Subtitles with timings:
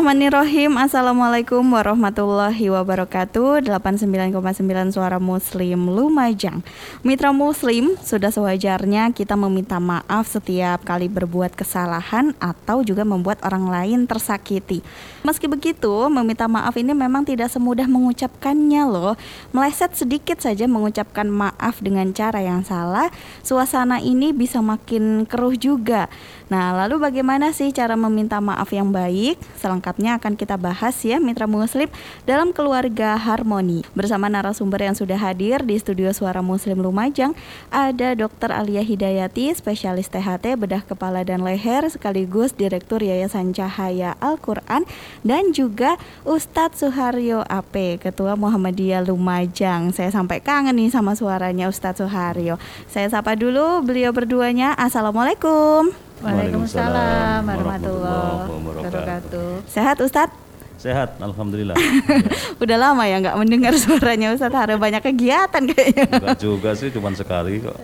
[0.00, 0.80] Bismillahirrahmanirrahim.
[0.80, 3.68] Assalamualaikum warahmatullahi wabarakatuh.
[3.68, 6.64] 89,9 suara muslim Lumajang.
[7.04, 13.68] Mitra muslim sudah sewajarnya kita meminta maaf setiap kali berbuat kesalahan Atau juga membuat orang
[13.68, 14.80] lain tersakiti.
[15.20, 19.20] Meski begitu meminta maaf ini memang tidak semudah mengucapkannya loh.
[19.52, 23.12] Meleset sedikit saja mengucapkan maaf dengan cara yang salah
[23.44, 26.08] Suasana ini bisa makin keruh juga
[26.50, 29.38] Nah, lalu bagaimana sih cara meminta maaf yang baik?
[29.62, 31.86] Selengkapnya akan kita bahas ya Mitra Muslim
[32.26, 33.86] dalam keluarga harmoni.
[33.94, 37.38] Bersama narasumber yang sudah hadir di studio Suara Muslim Lumajang,
[37.70, 38.50] ada Dr.
[38.50, 44.82] Alia Hidayati, spesialis THT bedah kepala dan leher sekaligus Direktur Yayasan Cahaya Al-Qur'an
[45.22, 49.94] dan juga Ustadz Suharyo AP, Ketua Muhammadiyah Lumajang.
[49.94, 52.58] Saya sampai kangen nih sama suaranya Ustadz Suharyo.
[52.90, 54.74] Saya sapa dulu beliau berduanya.
[54.74, 56.09] Assalamualaikum.
[56.20, 58.52] Waalaikumsalam warahmatullahi
[58.84, 59.64] wabarakatuh.
[59.64, 60.36] Sehat Ustadz?
[60.80, 61.76] Sehat, alhamdulillah.
[62.64, 66.08] Udah lama ya nggak mendengar suaranya Ustadz Haryo banyak kegiatan kayaknya.
[66.08, 67.76] Enggak juga sih, cuma sekali kok.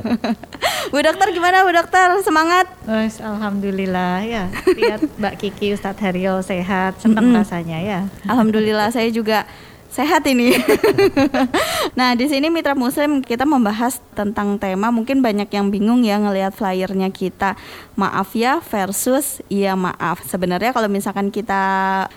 [0.94, 2.14] Bu dokter gimana Bu dokter?
[2.22, 2.70] Semangat?
[2.86, 4.46] Mas, alhamdulillah ya.
[4.62, 8.00] Lihat Mbak Kiki Ustadz Haryo sehat, senang rasanya ya.
[8.30, 9.42] Alhamdulillah saya juga
[9.94, 10.58] sehat ini.
[11.98, 16.50] nah, di sini Mitra Muslim kita membahas tentang tema mungkin banyak yang bingung ya ngelihat
[16.50, 17.54] flyernya kita.
[17.94, 20.26] Maaf ya versus iya maaf.
[20.26, 21.62] Sebenarnya kalau misalkan kita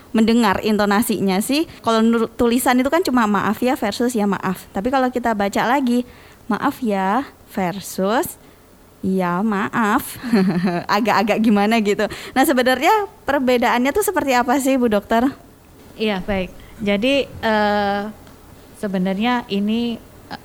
[0.09, 4.65] mendengar intonasinya sih, kalau menurut tulisan itu kan cuma maaf ya versus ya maaf.
[4.73, 6.01] Tapi kalau kita baca lagi,
[6.49, 8.41] maaf ya versus
[9.05, 10.17] Ya maaf,
[10.97, 12.09] agak-agak gimana gitu.
[12.33, 15.21] Nah sebenarnya perbedaannya tuh seperti apa sih Bu Dokter?
[16.01, 16.66] Iya baik.
[16.77, 18.01] Jadi eh,
[18.77, 19.97] sebenarnya ini
[20.29, 20.41] eh,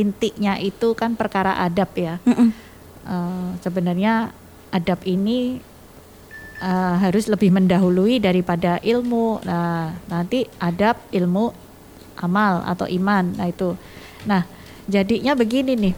[0.00, 2.16] intinya itu kan perkara adab ya.
[3.04, 4.32] Eh, sebenarnya
[4.72, 5.60] adab ini
[6.64, 9.44] eh, harus lebih mendahului daripada ilmu.
[9.44, 11.52] Nah, nanti adab, ilmu,
[12.24, 13.36] amal atau iman.
[13.36, 13.76] Nah itu.
[14.24, 14.48] Nah,
[14.88, 15.94] jadinya begini nih.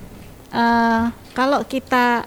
[0.51, 2.27] Eh, kalau kita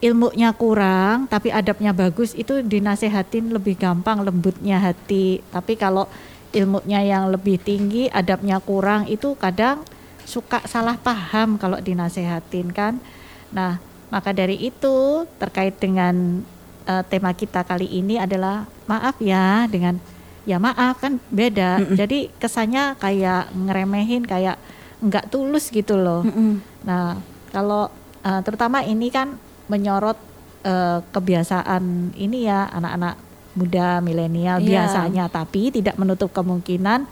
[0.00, 5.44] ilmunya kurang tapi adabnya bagus itu dinasehatin lebih gampang lembutnya hati.
[5.52, 6.08] Tapi kalau
[6.50, 9.86] ilmunya yang lebih tinggi, adabnya kurang itu kadang
[10.26, 13.02] suka salah paham kalau dinasehatin kan.
[13.50, 16.42] Nah, maka dari itu terkait dengan
[16.86, 19.98] eh, tema kita kali ini adalah maaf ya dengan
[20.46, 21.82] ya maaf kan beda.
[21.82, 21.96] Mm-mm.
[21.98, 24.58] Jadi kesannya kayak ngeremehin kayak
[25.02, 26.26] nggak tulus gitu loh.
[26.26, 26.62] Mm-mm.
[26.86, 27.18] Nah,
[27.54, 27.90] kalau
[28.26, 29.38] eh, terutama ini kan
[29.70, 30.18] menyorot
[30.66, 34.66] eh, kebiasaan ini ya anak-anak muda milenial Iya.
[34.86, 37.04] biasanya, tapi tidak menutup kemungkinan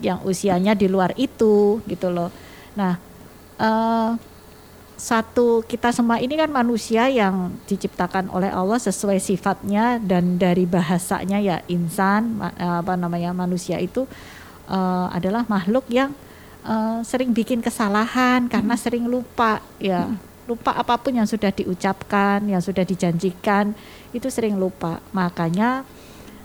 [0.00, 2.30] yang usianya di luar itu gitu loh.
[2.78, 2.96] Nah,
[3.56, 4.10] eh,
[4.94, 11.40] satu kita semua ini kan manusia yang diciptakan oleh Allah sesuai sifatnya dan dari bahasanya
[11.40, 12.52] ya insan ma-
[12.84, 14.04] apa namanya manusia itu
[14.68, 16.12] eh, adalah makhluk yang
[16.68, 20.04] eh, sering bikin kesalahan karena sering lupa ya
[20.44, 23.72] lupa apa pun yang sudah diucapkan yang sudah dijanjikan
[24.10, 25.82] itu sering lupa makanya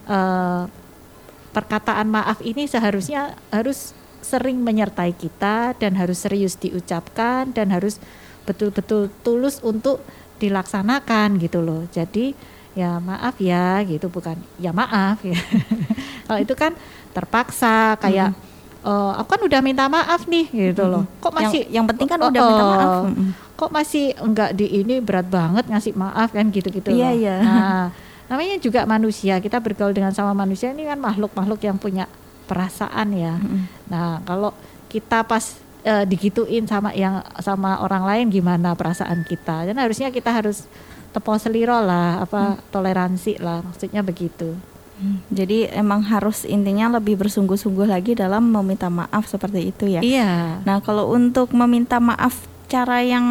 [0.06, 0.64] eh,
[1.52, 8.02] perkataan maaf ini seharusnya harus sering menyertai kita dan harus serius diucapkan dan harus
[8.44, 10.02] betul-betul tulus untuk
[10.38, 11.88] dilaksanakan gitu loh.
[11.90, 12.36] Jadi
[12.76, 15.38] ya maaf ya gitu bukan ya maaf ya.
[16.28, 16.74] Kalau itu kan
[17.14, 18.36] terpaksa kayak
[18.84, 21.08] "Eh, aku kan udah minta maaf nih gitu loh.
[21.18, 22.70] Kok Yang- masih yang, penting kan Oh, udah minta oh.
[22.70, 22.92] maaf.
[23.08, 23.30] Mm-mm.
[23.56, 27.36] Kok masih enggak di ini berat banget ngasih maaf kan gitu-gitu Iya, iya.
[27.40, 27.84] Nah,
[28.28, 29.40] namanya juga manusia.
[29.40, 32.06] Kita bergaul dengan sama manusia ini kan makhluk-makhluk yang punya
[32.46, 33.40] perasaan ya.
[33.40, 33.66] Mm-mm.
[33.90, 34.52] Nah, kalau
[34.92, 35.56] kita pas
[35.88, 39.66] eh, digituin sama yang sama orang lain gimana perasaan kita?
[39.66, 40.68] Dan harusnya kita harus
[41.16, 44.52] tepo seliro lah, apa toleransi lah, maksudnya begitu.
[44.96, 50.00] Hmm, Jadi emang harus intinya lebih bersungguh-sungguh lagi dalam meminta maaf seperti itu ya.
[50.04, 50.60] Iya.
[50.64, 53.24] Nah, kalau untuk meminta maaf cara yang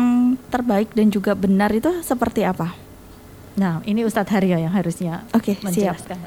[0.46, 2.72] terbaik dan juga benar itu seperti apa?
[3.54, 5.62] Nah, ini Ustadz Haryo yang harusnya Oke, siap.
[5.62, 6.18] menjelaskan.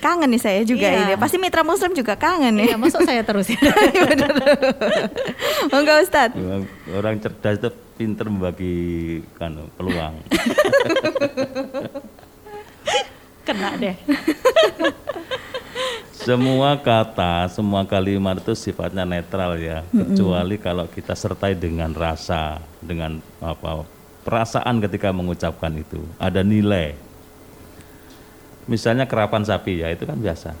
[0.00, 1.06] Kangen nih saya juga Iya.
[1.06, 1.12] ini.
[1.14, 2.80] Pasti mitra muslim juga kangen Iya, nih.
[2.80, 3.58] masuk saya terus ya.
[5.68, 6.32] Enggak Ustadz?
[6.32, 10.14] Memang Orang cerdas itu pinter membagi kan, peluang.
[13.44, 13.92] Kena deh.
[16.14, 23.20] Semua kata, semua kalimat itu sifatnya netral ya, kecuali kalau kita sertai dengan rasa, dengan
[23.44, 23.84] apa
[24.24, 26.96] perasaan ketika mengucapkan itu, ada nilai.
[28.64, 30.56] Misalnya kerapan sapi ya itu kan biasa.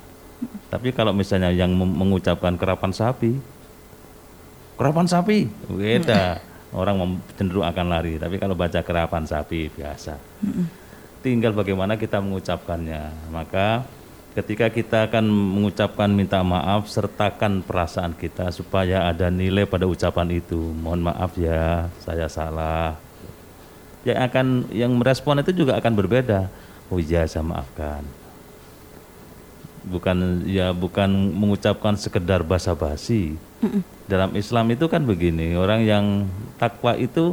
[0.68, 3.40] Tapi kalau misalnya yang mengucapkan kerapan sapi,
[4.76, 6.44] kerapan sapi, beda.
[6.74, 8.18] Orang cenderung akan lari.
[8.18, 10.18] Tapi kalau baca kerapan sapi biasa.
[11.22, 13.30] Tinggal bagaimana kita mengucapkannya.
[13.30, 13.86] Maka
[14.34, 20.58] ketika kita akan mengucapkan minta maaf, sertakan perasaan kita supaya ada nilai pada ucapan itu.
[20.58, 22.98] Mohon maaf ya, saya salah.
[24.02, 26.50] Yang akan yang merespon itu juga akan berbeda.
[26.90, 28.02] Oh iya, saya maafkan.
[29.86, 33.38] Bukan ya bukan mengucapkan sekedar basa-basi.
[34.04, 36.04] Dalam Islam itu kan begini, orang yang
[36.60, 37.32] takwa itu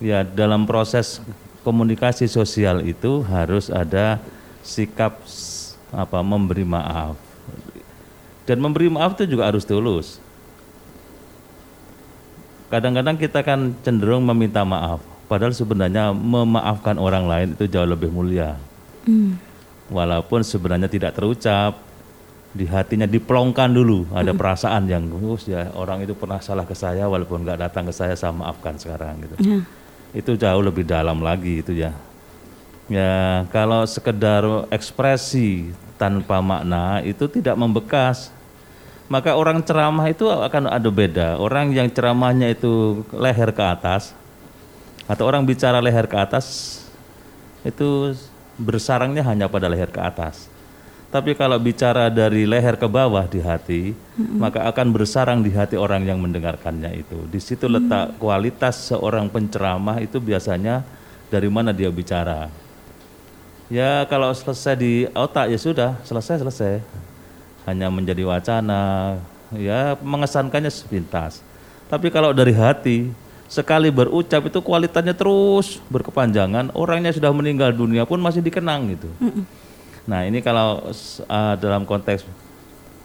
[0.00, 1.20] ya dalam proses
[1.60, 4.16] komunikasi sosial itu harus ada
[4.64, 5.20] sikap
[5.90, 7.18] apa memberi maaf.
[8.46, 10.18] Dan memberi maaf itu juga harus tulus.
[12.70, 18.54] Kadang-kadang kita kan cenderung meminta maaf, padahal sebenarnya memaafkan orang lain itu jauh lebih mulia.
[19.06, 19.38] Hmm.
[19.90, 21.82] Walaupun sebenarnya tidak terucap,
[22.50, 27.06] di hatinya diplongkan dulu, ada perasaan yang, "Oh, ya orang itu pernah salah ke saya,
[27.06, 29.34] walaupun nggak datang ke saya, saya maafkan sekarang." Gitu.
[29.38, 29.58] Ya.
[30.10, 31.94] Itu jauh lebih dalam lagi itu ya.
[32.90, 38.34] Ya kalau sekedar ekspresi tanpa makna itu tidak membekas.
[39.06, 41.38] Maka orang ceramah itu akan ada beda.
[41.38, 44.14] Orang yang ceramahnya itu leher ke atas
[45.10, 46.78] atau orang bicara leher ke atas
[47.66, 48.14] itu
[48.54, 50.46] bersarangnya hanya pada leher ke atas.
[51.10, 53.98] Tapi kalau bicara dari leher ke bawah di hati,
[54.38, 57.26] maka akan bersarang di hati orang yang mendengarkannya itu.
[57.26, 60.86] Di situ letak kualitas seorang penceramah itu biasanya
[61.26, 62.69] dari mana dia bicara.
[63.70, 66.82] Ya kalau selesai di otak ya sudah, selesai selesai.
[67.70, 69.14] Hanya menjadi wacana,
[69.54, 71.38] ya mengesankannya sepintas.
[71.86, 73.14] Tapi kalau dari hati,
[73.46, 79.06] sekali berucap itu kualitasnya terus berkepanjangan, orangnya sudah meninggal dunia pun masih dikenang gitu.
[80.02, 80.90] Nah ini kalau
[81.30, 82.26] ah, dalam konteks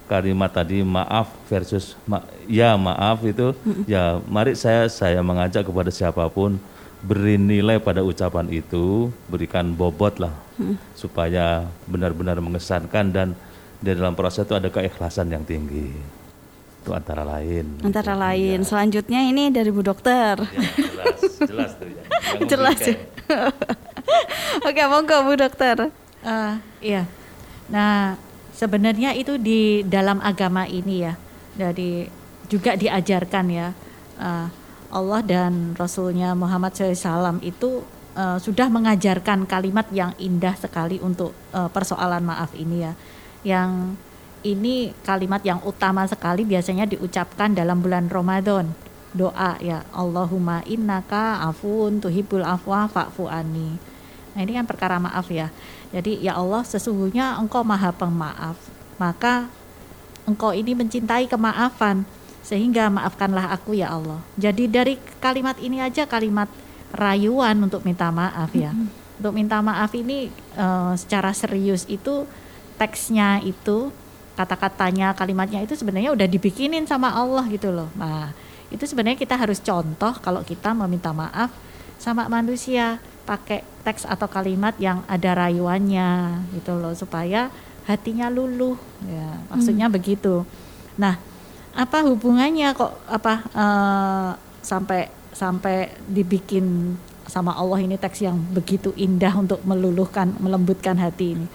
[0.10, 3.58] kalimat tadi maaf versus ma- ya maaf itu
[3.90, 6.62] ya mari saya saya mengajak kepada siapa pun
[7.02, 10.32] beri nilai pada ucapan itu berikan bobot lah
[10.94, 13.28] supaya benar-benar mengesankan dan
[13.78, 15.92] di dalam proses itu ada keikhlasan yang tinggi
[16.80, 18.22] itu antara lain Antara gitu.
[18.24, 18.60] lain.
[18.62, 20.38] Selanjutnya ini dari Bu Dokter.
[20.38, 22.04] Ya, jelas jelas tuh ya
[22.38, 22.96] Yang Jelas ya.
[24.70, 25.90] Oke, monggo Bu Dokter.
[26.22, 27.04] Eh, iya.
[27.68, 28.14] Nah,
[28.54, 31.18] sebenarnya itu di dalam agama ini ya,
[31.58, 32.06] dari
[32.48, 33.68] juga diajarkan ya.
[34.16, 34.48] eh,
[34.96, 37.84] Allah dan Rasulnya Muhammad SAW itu
[38.16, 42.94] eh, sudah mengajarkan kalimat yang indah sekali untuk eh, persoalan maaf ini ya.
[43.44, 44.00] Yang
[44.46, 48.72] ini kalimat yang utama sekali biasanya diucapkan dalam bulan Ramadan.
[49.16, 53.80] Doa ya Allahumma innaka afun tuhibul afwa fa'fu anni.
[54.36, 55.50] Nah ini kan perkara maaf ya.
[55.96, 58.60] Jadi ya Allah sesungguhnya engkau maha pemaaf.
[59.00, 59.48] Maka
[60.28, 62.04] engkau ini mencintai kemaafan.
[62.46, 64.22] Sehingga maafkanlah aku ya Allah.
[64.38, 66.46] Jadi dari kalimat ini aja kalimat
[66.94, 68.70] rayuan untuk minta maaf ya.
[69.18, 72.30] Untuk minta maaf ini eh, secara serius itu
[72.78, 73.90] teksnya itu
[74.36, 77.90] kata-katanya kalimatnya itu sebenarnya udah dibikinin sama Allah gitu loh.
[77.98, 78.30] Nah
[78.70, 81.50] itu sebenarnya kita harus contoh kalau kita meminta maaf
[81.98, 87.50] sama manusia pakai teks atau kalimat yang ada rayuannya gitu loh supaya
[87.90, 90.46] hatinya luluh ya maksudnya begitu
[90.98, 91.18] nah
[91.76, 94.30] apa hubungannya kok apa eh,
[94.64, 96.96] sampai sampai dibikin
[97.28, 101.48] sama Allah ini teks yang begitu indah untuk meluluhkan melembutkan hati ini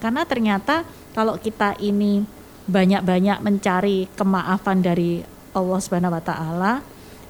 [0.00, 2.24] karena ternyata kalau kita ini
[2.66, 6.72] banyak-banyak mencari kemaafan dari Allah Subhanahu wa taala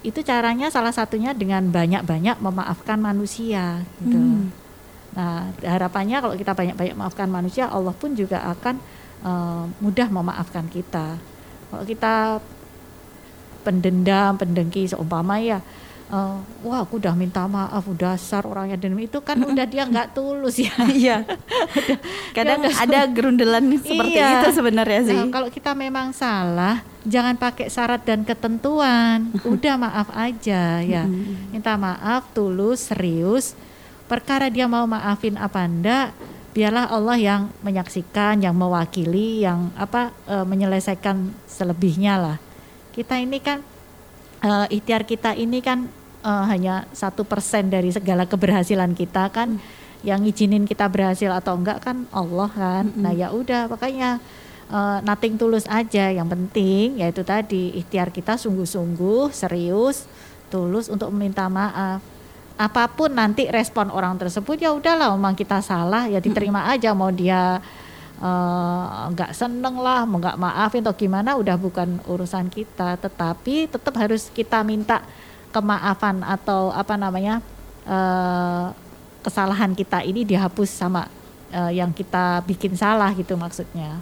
[0.05, 4.15] itu caranya salah satunya dengan banyak-banyak memaafkan manusia gitu.
[4.15, 4.53] Hmm.
[5.17, 8.75] Nah, harapannya kalau kita banyak-banyak maafkan manusia, Allah pun juga akan
[9.25, 11.17] eh, mudah memaafkan kita.
[11.67, 12.13] Kalau kita
[13.61, 15.59] pendendam, pendengki seumpama ya
[16.07, 20.15] eh, wah aku udah minta maaf, udah dasar orangnya dan itu kan udah dia nggak
[20.15, 20.71] tulus ya.
[20.87, 21.27] Iya.
[22.35, 24.39] Kadang nggak ada gerundelan seperti Iya.
[24.39, 25.19] itu sebenarnya sih.
[25.19, 29.35] Nah, kalau kita memang salah, jangan pakai syarat dan ketentuan.
[29.43, 31.03] Udah maaf aja ya.
[31.51, 33.51] Minta maaf tulus, serius.
[34.07, 36.15] Perkara dia mau maafin apa enggak,
[36.57, 42.37] biarlah Allah yang menyaksikan, yang mewakili, yang apa eh, menyelesaikan selebihnya lah.
[42.97, 43.61] Kita ini kan
[44.41, 45.85] eh, ikhtiar kita ini kan
[46.25, 49.61] eh, hanya satu persen dari segala keberhasilan kita kan.
[50.01, 52.89] Yang ngizinin kita berhasil atau enggak kan Allah kan.
[52.97, 54.17] Nah ya udah makanya
[54.73, 56.09] eh, nothing tulus aja.
[56.09, 60.09] Yang penting yaitu tadi ikhtiar kita sungguh-sungguh serius
[60.49, 62.16] tulus untuk meminta maaf
[62.57, 67.13] apa pun nanti respon orang tersebut ya udahlah memang kita salah ya diterima aja mau
[67.13, 67.61] dia
[68.17, 72.97] eh, nggak seneng lah mau nggak maafin atau gimana udah bukan urusan kita.
[72.97, 75.05] Tetapi tetap harus kita minta
[75.53, 77.45] kemaafan atau apa namanya
[77.85, 78.67] eh,
[79.21, 81.05] kesalahan kita ini dihapus sama
[81.53, 84.01] eh, yang kita bikin salah gitu maksudnya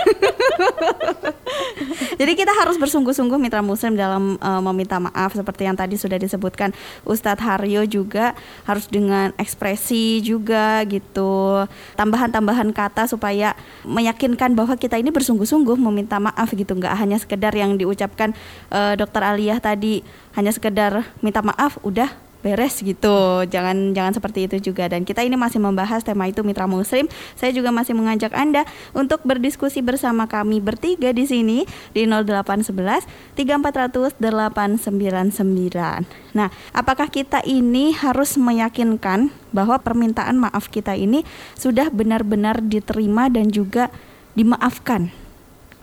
[2.21, 5.33] Jadi kita harus bersungguh-sungguh mitra muslim dalam uh, meminta maaf.
[5.33, 6.77] Seperti yang tadi sudah disebutkan
[7.09, 8.37] Ustadz Haryo juga
[8.69, 11.65] harus dengan ekspresi juga gitu.
[11.97, 13.57] Tambahan-tambahan kata supaya
[13.89, 16.77] meyakinkan bahwa kita ini bersungguh-sungguh meminta maaf gitu.
[16.77, 18.37] Nggak hanya sekedar yang diucapkan
[18.69, 20.05] uh, Dokter Aliyah tadi
[20.37, 23.47] hanya sekedar minta maaf udah beres gitu.
[23.47, 27.07] Jangan jangan seperti itu juga dan kita ini masih membahas tema itu Mitra Muslim.
[27.39, 33.07] Saya juga masih mengajak Anda untuk berdiskusi bersama kami bertiga di sini di 0811
[33.39, 36.35] 3400 899.
[36.35, 41.23] Nah, apakah kita ini harus meyakinkan bahwa permintaan maaf kita ini
[41.55, 43.89] sudah benar-benar diterima dan juga
[44.35, 45.15] dimaafkan?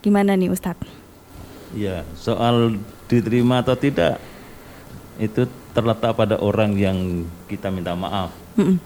[0.04, 1.00] Gimana nih Ustadz?
[1.78, 4.18] Ya, soal diterima atau tidak
[5.22, 5.46] itu
[5.80, 8.36] terletak pada orang yang kita minta maaf.
[8.60, 8.78] Mm -mm.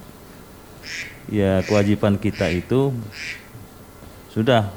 [1.34, 2.94] Ya kewajiban kita itu
[4.30, 4.70] sudah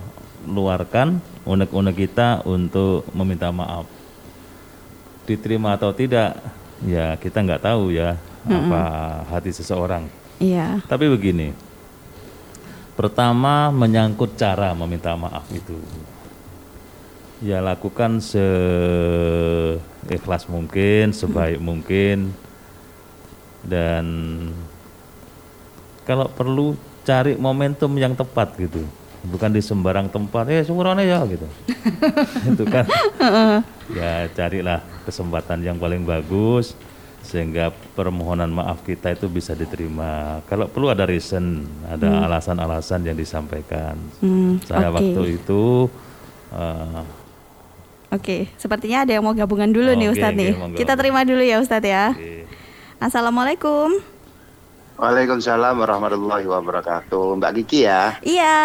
[0.48, 3.84] luarkan unek-unek kita untuk meminta maaf.
[5.28, 6.40] Diterima atau tidak,
[6.88, 8.60] ya kita nggak tahu ya mm -mm.
[8.64, 8.82] apa
[9.36, 10.08] hati seseorang.
[10.40, 10.80] Iya.
[10.88, 11.52] Tapi begini,
[12.96, 15.76] pertama menyangkut cara meminta maaf itu
[17.44, 19.78] ya lakukan seikhlas
[20.48, 21.66] mungkin, sebaik hmm.
[21.66, 22.32] mungkin
[23.66, 24.06] dan
[26.06, 28.86] kalau perlu cari momentum yang tepat gitu
[29.26, 31.46] bukan di sembarang tempat eh semuanya ya gitu
[32.54, 32.86] itu kan
[33.90, 36.78] ya carilah kesempatan yang paling bagus
[37.26, 42.26] sehingga permohonan maaf kita itu bisa diterima kalau perlu ada reason ada hmm.
[42.30, 43.08] alasan-alasan hmm.
[43.10, 44.94] yang disampaikan hmm, saya okay.
[44.94, 45.90] waktu itu
[46.54, 47.02] uh,
[48.16, 50.52] Oke, sepertinya ada yang mau gabungan dulu oh, nih Ustadz okay, nih.
[50.56, 52.16] Okay, Kita terima dulu ya Ustadz ya.
[52.16, 52.48] Okay.
[52.96, 54.16] Assalamualaikum.
[54.96, 57.36] Waalaikumsalam warahmatullahi wabarakatuh.
[57.36, 58.16] Mbak Kiki ya?
[58.24, 58.56] Iya,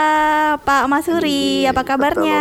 [0.63, 2.39] Pak Masuri, apa kabarnya?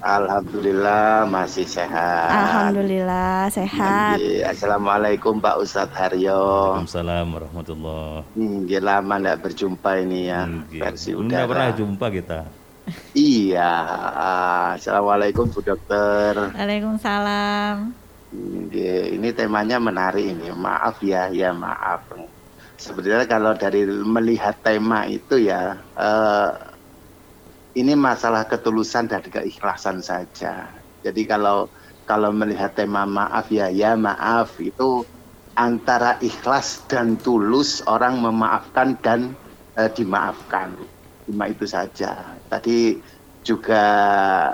[0.00, 2.32] Alhamdulillah masih sehat.
[2.32, 4.16] Alhamdulillah sehat.
[4.48, 6.80] Assalamualaikum Pak Ustadz Haryo.
[6.80, 8.24] Waalaikumsalam warahmatullahi.
[8.32, 10.48] Hmm, lama tidak berjumpa ini ya.
[10.48, 11.44] Hmm, versi udara.
[11.44, 12.59] pernah jumpa kita.
[13.14, 13.72] Iya,
[14.78, 16.54] assalamualaikum Bu Dokter.
[16.54, 17.90] Waalaikumsalam.
[18.70, 20.54] Ini temanya menarik ini.
[20.54, 22.06] Maaf ya, ya maaf.
[22.80, 26.50] Sebenarnya kalau dari melihat tema itu ya, eh,
[27.76, 30.70] ini masalah ketulusan dan keikhlasan saja.
[31.04, 31.68] Jadi kalau
[32.08, 35.04] kalau melihat tema maaf ya, ya maaf itu
[35.58, 39.34] antara ikhlas dan tulus orang memaafkan dan
[39.76, 40.72] eh, dimaafkan
[41.30, 42.34] cuma itu saja.
[42.50, 42.98] Tadi
[43.40, 43.86] juga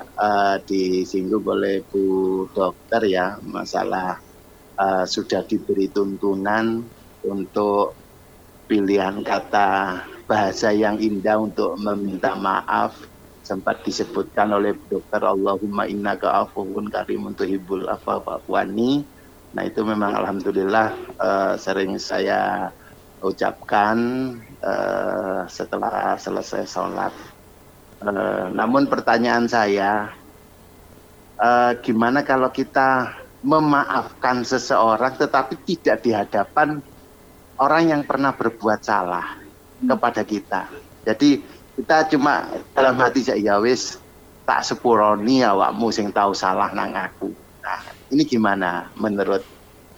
[0.04, 4.20] uh, disinggung oleh Bu Dokter ya masalah
[4.76, 6.84] uh, sudah diberi tuntunan
[7.24, 7.96] untuk
[8.68, 12.94] pilihan kata bahasa yang indah untuk meminta maaf
[13.42, 19.02] sempat disebutkan oleh Dokter Allahumma inna ka'afun karimun tuhibul afafwani
[19.50, 22.70] nah itu memang alhamdulillah uh, sering saya
[23.30, 23.96] ucapkan
[24.62, 27.12] uh, setelah selesai sholat.
[28.02, 30.12] Uh, namun pertanyaan saya,
[31.40, 36.82] uh, gimana kalau kita memaafkan seseorang tetapi tidak di hadapan
[37.60, 39.38] orang yang pernah berbuat salah
[39.80, 39.88] hmm.
[39.90, 40.62] kepada kita.
[41.06, 41.40] Jadi
[41.76, 44.00] kita cuma dalam hati saya ya wis
[44.48, 47.30] tak sepuroni awakmu sing tahu salah nang aku.
[47.60, 47.82] Nah,
[48.14, 49.42] ini gimana menurut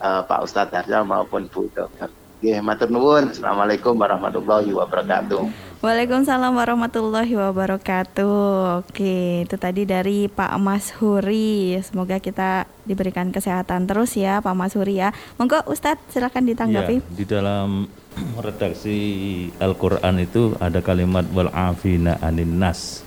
[0.00, 2.10] uh, Pak Ustadz Darja maupun Bu Dokter?
[2.38, 3.34] Ya, matur nuwun.
[3.34, 5.42] Assalamualaikum warahmatullahi wabarakatuh.
[5.82, 8.86] Waalaikumsalam warahmatullahi wabarakatuh.
[8.86, 11.82] Oke, itu tadi dari Pak Mas Huri.
[11.82, 15.10] Semoga kita diberikan kesehatan terus ya, Pak Mas Huri ya.
[15.34, 17.02] Monggo Ustadz silakan ditanggapi.
[17.02, 17.90] Ya, di dalam
[18.46, 18.98] redaksi
[19.58, 23.02] Al-Qur'an itu ada kalimat wal afina anin nas.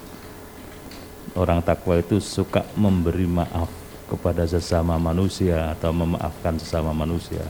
[1.39, 3.71] Orang takwa itu suka memberi maaf
[4.11, 7.47] kepada sesama manusia atau memaafkan sesama manusia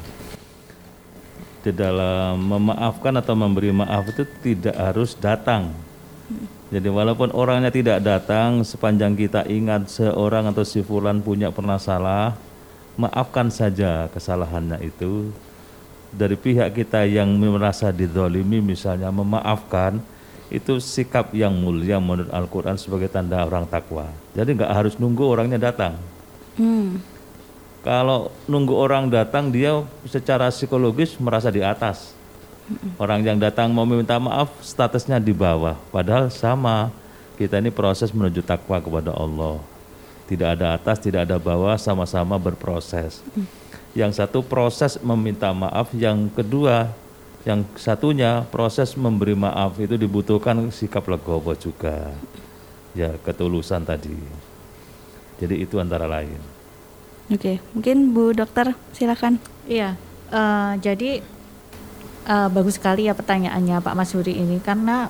[1.62, 5.74] di dalam memaafkan atau memberi maaf itu tidak harus datang.
[6.72, 12.34] Jadi walaupun orangnya tidak datang, sepanjang kita ingat seorang atau si fulan punya pernah salah,
[12.96, 15.30] maafkan saja kesalahannya itu.
[16.12, 20.04] dari pihak kita yang merasa didolimi misalnya memaafkan
[20.52, 24.12] itu sikap yang mulia menurut Al-Quran sebagai tanda orang takwa.
[24.36, 25.96] Jadi nggak harus nunggu orangnya datang.
[26.60, 27.00] Hmm.
[27.82, 32.14] Kalau nunggu orang datang dia secara psikologis merasa di atas.
[33.02, 35.76] Orang yang datang mau meminta maaf statusnya di bawah.
[35.90, 36.94] Padahal sama.
[37.42, 39.58] Kita ini proses menuju takwa kepada Allah.
[40.30, 43.26] Tidak ada atas, tidak ada bawah, sama-sama berproses.
[43.98, 46.94] Yang satu proses meminta maaf, yang kedua
[47.42, 52.14] yang satunya proses memberi maaf itu dibutuhkan sikap legowo juga.
[52.94, 54.14] Ya, ketulusan tadi.
[55.42, 56.61] Jadi itu antara lain.
[57.32, 59.40] Oke, mungkin Bu Dokter silakan.
[59.64, 59.96] Iya,
[60.36, 61.24] eh, jadi
[62.28, 65.08] eh, bagus sekali ya pertanyaannya Pak Mas Huri ini karena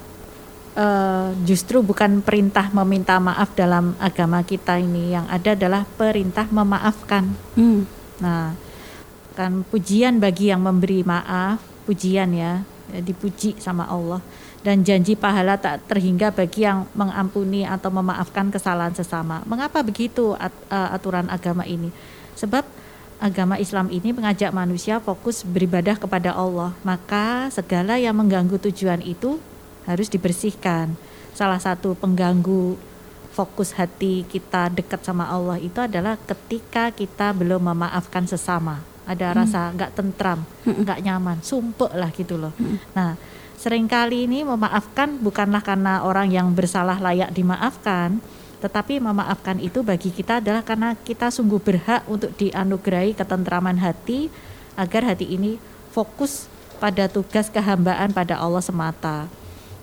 [0.78, 7.26] eh, justru bukan perintah meminta maaf dalam agama kita ini yang ada adalah perintah memaafkan.
[7.58, 7.90] Hmm.
[8.22, 8.54] Nah,
[9.34, 11.58] kan pujian bagi yang memberi maaf,
[11.90, 12.62] pujian ya,
[13.02, 14.22] dipuji sama Allah
[14.62, 19.42] dan janji pahala tak terhingga bagi yang mengampuni atau memaafkan kesalahan sesama.
[19.50, 21.90] Mengapa begitu at- eh, aturan agama ini?
[22.38, 22.62] Sebab
[23.22, 26.74] agama Islam ini mengajak manusia fokus beribadah kepada Allah.
[26.82, 29.42] Maka segala yang mengganggu tujuan itu
[29.86, 30.94] harus dibersihkan.
[31.34, 32.78] Salah satu pengganggu
[33.32, 38.84] fokus hati kita dekat sama Allah itu adalah ketika kita belum memaafkan sesama.
[39.08, 42.54] Ada rasa nggak tentram, nggak nyaman, sumpek lah gitu loh.
[42.94, 43.18] Nah,
[43.62, 48.18] sering kali ini memaafkan bukanlah karena orang yang bersalah layak dimaafkan,
[48.58, 54.34] tetapi memaafkan itu bagi kita adalah karena kita sungguh berhak untuk dianugerahi ketentraman hati
[54.74, 55.62] agar hati ini
[55.94, 56.50] fokus
[56.82, 59.30] pada tugas kehambaan pada Allah semata.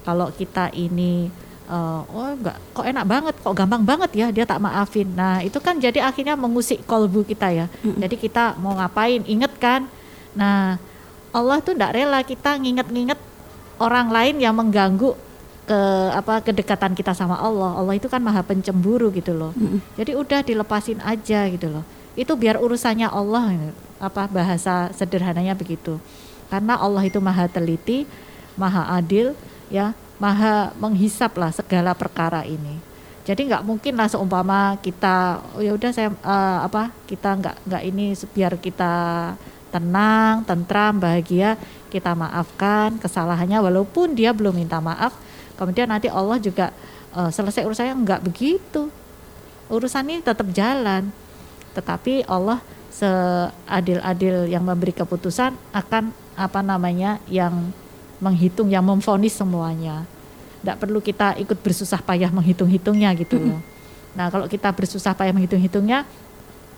[0.02, 1.30] Kalau kita ini
[1.70, 5.06] eh, oh enggak kok enak banget, kok gampang banget ya dia tak maafin.
[5.14, 7.66] Nah, itu kan jadi akhirnya mengusik kolbu kita ya.
[7.86, 9.86] Jadi kita mau ngapain inget kan?
[10.34, 10.82] Nah,
[11.30, 13.27] Allah tuh enggak rela kita nginget-nginget
[13.78, 15.14] orang lain yang mengganggu
[15.68, 15.80] ke
[16.16, 17.76] apa kedekatan kita sama Allah.
[17.76, 19.52] Allah itu kan maha pencemburu gitu loh.
[20.00, 21.84] Jadi udah dilepasin aja gitu loh.
[22.16, 26.00] Itu biar urusannya Allah apa bahasa sederhananya begitu.
[26.48, 28.08] Karena Allah itu maha teliti,
[28.56, 29.36] maha adil,
[29.68, 32.80] ya, maha menghisap lah segala perkara ini.
[33.28, 37.82] Jadi nggak mungkin lah seumpama kita oh ya udah saya eh, apa kita nggak nggak
[37.84, 38.92] ini biar kita
[39.68, 45.16] tenang, tentram, bahagia, kita maafkan kesalahannya walaupun dia belum minta maaf.
[45.56, 46.72] Kemudian nanti Allah juga
[47.16, 48.88] eh, selesai urusannya nggak begitu.
[49.68, 51.12] Urusan ini tetap jalan.
[51.76, 57.70] Tetapi Allah seadil-adil yang memberi keputusan akan apa namanya yang
[58.18, 60.02] menghitung, yang memfonis semuanya.
[60.58, 63.60] Tidak perlu kita ikut bersusah payah menghitung-hitungnya gitu loh.
[64.18, 66.02] Nah kalau kita bersusah payah menghitung-hitungnya,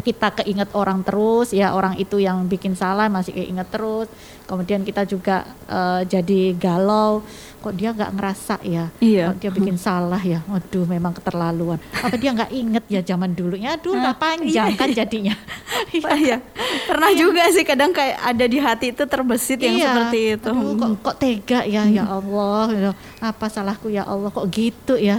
[0.01, 4.09] kita keinget orang terus ya orang itu yang bikin salah masih keinget terus.
[4.49, 7.23] Kemudian kita juga eh, jadi galau,
[7.61, 9.31] kok dia nggak ngerasa ya, Iya.
[9.31, 10.41] kok dia bikin salah ya.
[10.45, 11.77] Waduh memang keterlaluan.
[11.93, 13.77] Apa dia nggak inget ya zaman dulunya?
[13.77, 15.37] Aduh udah panjang kan jadinya.
[15.91, 16.39] Iya.
[16.87, 19.87] Pernah juga sih kadang kayak ada di hati itu terbesit yang Iya.
[19.87, 20.49] seperti itu.
[20.49, 20.61] Hmm.
[20.61, 22.65] Aduh, kok, kok tega ya, ya Allah.
[22.71, 22.91] gitu.
[23.19, 25.19] Apa salahku ya Allah, kok gitu ya.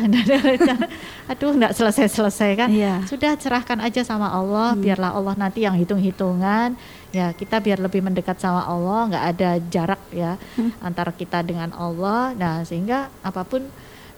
[1.31, 2.69] Aduh, nggak selesai-selesai kan.
[2.71, 3.03] Iya.
[3.05, 6.75] Sudah cerahkan aja sama Allah, biarlah Allah nanti yang hitung-hitungan.
[7.11, 10.39] Ya, kita biar lebih mendekat sama Allah, nggak ada jarak ya
[10.79, 12.31] antara kita dengan Allah.
[12.39, 13.67] Nah, sehingga apa pun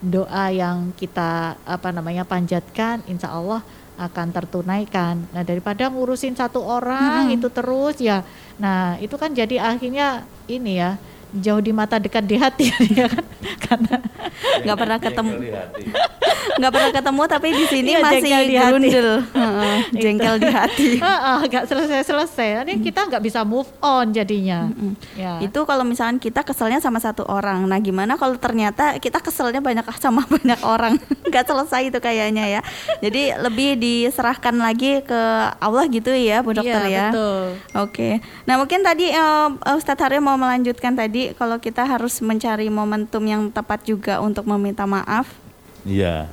[0.04, 3.66] doa yang kita apa namanya panjatkan, insya Allah
[3.98, 5.22] akan tertunaikan.
[5.32, 8.26] Nah daripada ngurusin satu orang itu terus ya,
[8.58, 10.98] nah itu kan jadi akhirnya ini ya
[11.36, 13.26] jauh di mata dekat di hati ya kan?
[13.60, 13.96] Karena
[14.62, 15.32] nggak pernah ketemu.
[16.54, 18.68] nggak pernah ketemu tapi di sini Iya, masih jengkel di hati.
[18.68, 20.90] gerundel Heeh, jengkel di hati.
[21.50, 22.50] Nggak selesai-selesai.
[22.64, 24.70] Ini kita nggak bisa move on jadinya.
[25.14, 25.40] Ya.
[25.40, 27.66] itu kalau misalkan kita keselnya sama satu orang.
[27.66, 30.98] Nah gimana kalau ternyata kita keselnya banyak sama banyak orang?
[31.24, 32.62] Nggak selesai itu kayaknya ya.
[33.00, 35.22] Jadi lebih diserahkan lagi ke
[35.56, 37.06] Allah gitu ya Bu Dokter Iya, ya.
[37.10, 37.44] betul.
[37.80, 38.10] Oke,
[38.44, 43.48] nah mungkin tadi eh, Ustadz Haryo mau melanjutkan tadi kalau kita harus mencari momentum yang
[43.48, 45.32] tepat juga untuk meminta maaf.
[45.88, 46.28] Iya.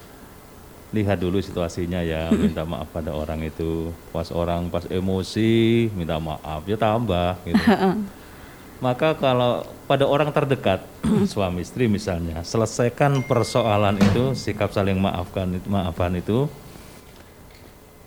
[0.90, 3.94] Lihat dulu situasinya ya, minta maaf pada orang itu.
[4.10, 7.62] Pas orang pas emosi, minta maaf ya tambah gitu.
[8.84, 10.82] Maka kalau pada orang terdekat,
[11.32, 16.48] suami istri misalnya, selesaikan persoalan itu, sikap saling maafkan maafan itu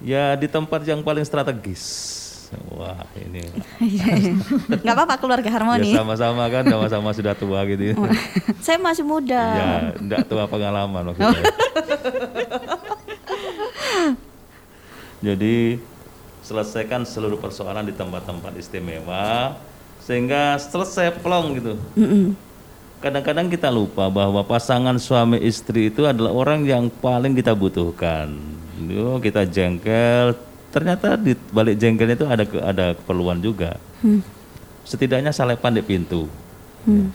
[0.04, 2.23] ya di tempat yang paling strategis.
[2.74, 3.42] Wah, ini
[4.70, 5.94] Nggak apa-apa keluarga harmoni.
[5.94, 7.94] ya sama-sama kan, sama-sama sudah tua gitu.
[8.64, 9.44] Saya masih muda.
[9.54, 11.44] Ya, enggak tua pengalaman maksudnya.
[15.24, 15.80] Jadi
[16.44, 19.56] selesaikan seluruh persoalan di tempat-tempat istimewa
[20.04, 21.74] sehingga selesai plong gitu.
[23.00, 28.36] Kadang-kadang kita lupa bahwa pasangan suami istri itu adalah orang yang paling kita butuhkan.
[28.84, 30.36] Yo, kita jengkel,
[30.74, 33.78] ternyata di balik jengkelnya itu ada ke- ada keperluan juga.
[34.02, 34.26] Hmm.
[34.84, 36.26] Setidaknya salepan di pintu.
[36.84, 37.14] Hmm.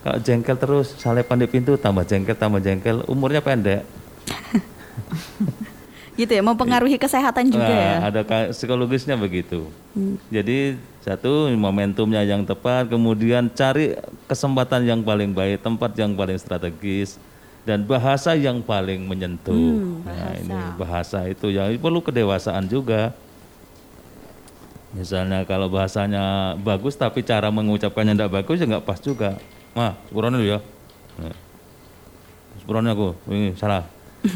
[0.00, 3.84] Kalau jengkel terus salepan di pintu tambah jengkel tambah jengkel, umurnya pendek.
[6.18, 7.94] Gitu ya, mempengaruhi kesehatan juga Nah, ya.
[8.12, 8.20] Ada
[8.52, 9.72] psikologisnya begitu.
[9.96, 10.20] Hmm.
[10.28, 13.96] Jadi satu momentumnya yang tepat, kemudian cari
[14.28, 17.16] kesempatan yang paling baik, tempat yang paling strategis,
[17.62, 19.52] dan bahasa yang paling menyentuh.
[19.52, 23.12] Hmm, Nah ini bahasa itu yang perlu kedewasaan juga.
[24.90, 29.38] Misalnya kalau bahasanya bagus tapi cara mengucapkannya tidak bagus ya nggak pas juga.
[29.70, 30.58] Mah, sepurane dulu ya.
[31.14, 31.36] Nah,
[32.58, 33.86] Sepurane aku, ini salah.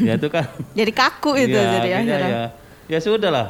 [0.01, 0.47] ya itu kan
[0.79, 2.43] Jadi kaku itu Iya, jadi akhirnya ya,
[2.87, 3.47] ya sudah lah.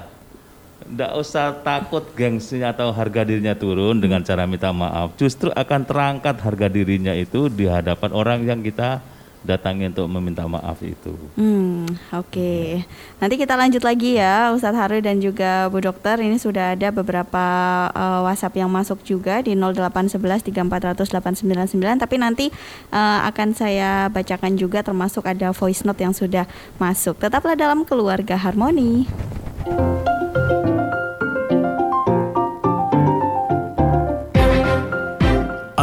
[0.75, 5.13] Tidak usah takut gengsinya atau harga dirinya turun dengan cara minta maaf.
[5.15, 8.99] Justru akan terangkat harga dirinya itu di hadapan orang yang kita
[9.45, 11.13] datangi untuk meminta maaf itu.
[11.37, 12.81] Hmm, oke.
[13.21, 16.17] Nanti kita lanjut lagi ya, Ustadz Hari dan juga Bu Dokter.
[16.17, 17.45] Ini sudah ada beberapa
[17.93, 22.01] eh, WhatsApp yang masuk juga di 0811 3400 899.
[22.01, 22.45] Tapi nanti
[22.89, 26.49] eh, akan saya bacakan juga, termasuk ada voice note yang sudah
[26.81, 27.21] masuk.
[27.21, 29.05] Tetaplah dalam keluarga harmoni.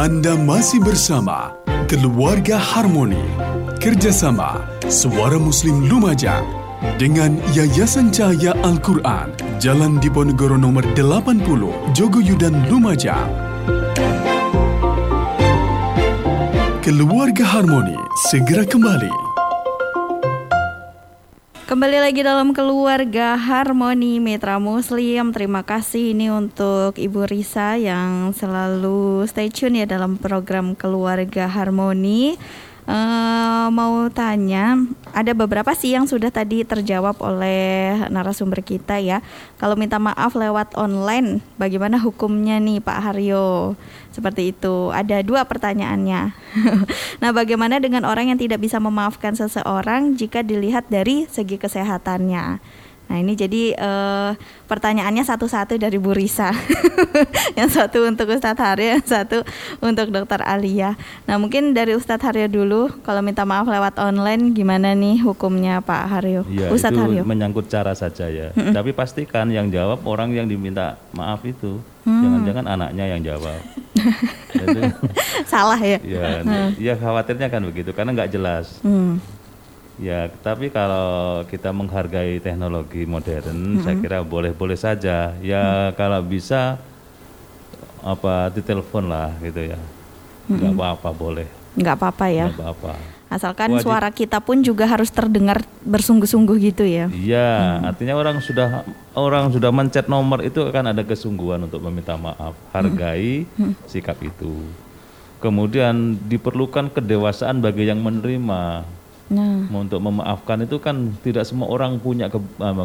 [0.03, 1.55] Anda masih bersama
[1.87, 3.42] Keluarga Harmoni
[3.83, 6.47] Kerjasama Suara Muslim Lumajang
[6.95, 11.43] dengan Yayasan Cahaya Al-Quran Jalan Diponegoro nomor 80
[11.91, 13.27] Jogoyudan Lumajang
[16.79, 17.99] Keluarga Harmoni
[18.31, 19.11] segera kembali
[21.67, 25.35] Kembali lagi dalam keluarga Harmoni Mitra Muslim.
[25.35, 32.39] Terima kasih ini untuk Ibu Risa yang selalu stay tune ya dalam program Keluarga Harmoni.
[32.83, 34.75] Eh, mau tanya,
[35.15, 39.23] ada beberapa sih yang sudah tadi terjawab oleh narasumber kita ya.
[39.55, 43.79] Kalau minta maaf lewat online, bagaimana hukumnya nih Pak Haryo?
[44.11, 44.91] Seperti itu.
[44.91, 46.21] Ada dua pertanyaannya.
[47.23, 52.59] nah, bagaimana dengan orang yang tidak bisa memaafkan seseorang jika dilihat dari segi kesehatannya?
[53.13, 54.31] Nah, ini jadi eh,
[54.65, 56.49] pertanyaannya satu-satu dari Bu Risa.
[57.59, 59.45] yang satu untuk Ustadz Haryo, yang satu
[59.85, 60.97] untuk Dokter Alia.
[61.29, 66.09] Nah, mungkin dari Ustadz Haryo dulu, kalau minta maaf lewat online, gimana nih hukumnya Pak
[66.09, 66.41] Haryo?
[66.49, 67.21] Ya, Ustadz itu Haryo.
[67.21, 68.49] menyangkut cara saja ya.
[68.49, 71.77] Tapi pastikan yang jawab orang yang diminta maaf itu.
[72.09, 73.61] Jangan-jangan anaknya yang jawab.
[74.57, 74.81] Jadi,
[75.45, 76.01] Salah ya?
[76.01, 76.41] ya,
[76.81, 78.81] ya khawatirnya kan begitu karena nggak jelas.
[78.81, 79.21] Hmm.
[80.01, 85.37] Ya, tapi kalau kita menghargai teknologi modern, saya kira boleh-boleh saja.
[85.37, 86.81] Ya, kalau bisa
[88.01, 89.79] apa ditelepon lah gitu ya.
[90.49, 91.47] Nggak apa-apa boleh.
[91.77, 92.47] Nggak apa-apa ya.
[92.49, 92.93] Nggak apa-apa.
[93.33, 93.89] Asalkan Wajib.
[93.89, 97.09] suara kita pun juga harus terdengar bersungguh-sungguh gitu ya.
[97.09, 98.85] Iya, artinya orang sudah
[99.17, 103.49] orang sudah mencet nomor itu akan ada kesungguhan untuk meminta maaf, hargai
[103.89, 104.53] sikap itu.
[105.41, 108.85] Kemudian diperlukan kedewasaan bagi yang menerima.
[109.33, 112.37] Nah, untuk memaafkan itu kan tidak semua orang punya ke-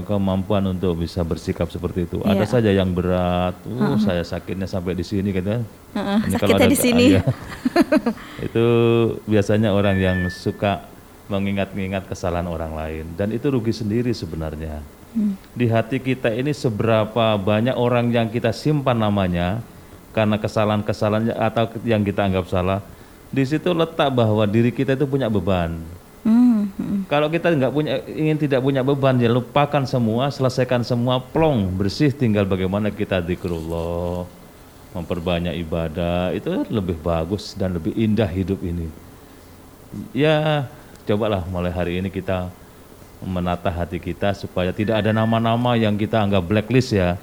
[0.02, 2.24] kemampuan untuk bisa bersikap seperti itu.
[2.24, 2.48] Ada Iya.
[2.48, 5.60] saja yang berat, uh saya sakitnya sampai di sini gitu.
[5.92, 7.02] Heeh, Ini sakitnya ada- di sini.
[7.12, 7.22] iya.
[8.48, 8.66] itu
[9.24, 10.88] biasanya orang yang suka
[11.28, 14.80] mengingat-ingat kesalahan orang lain dan itu rugi sendiri sebenarnya.
[15.08, 15.36] Hmm.
[15.52, 19.60] Di hati kita ini seberapa banyak orang yang kita simpan namanya
[20.12, 22.80] karena kesalahan-kesalahannya atau yang kita anggap salah.
[23.28, 25.76] Di situ letak bahwa diri kita itu punya beban.
[26.28, 26.98] Hmm, hmm.
[27.08, 32.12] Kalau kita nggak punya ingin tidak punya beban ya lupakan semua, selesaikan semua, plong, bersih
[32.12, 34.28] tinggal bagaimana kita zikrullah,
[34.92, 38.92] memperbanyak ibadah, itu lebih bagus dan lebih indah hidup ini.
[40.12, 40.68] Ya,
[41.08, 42.52] cobalah mulai hari ini kita
[43.24, 47.18] menata hati kita supaya tidak ada nama-nama yang kita anggap blacklist ya.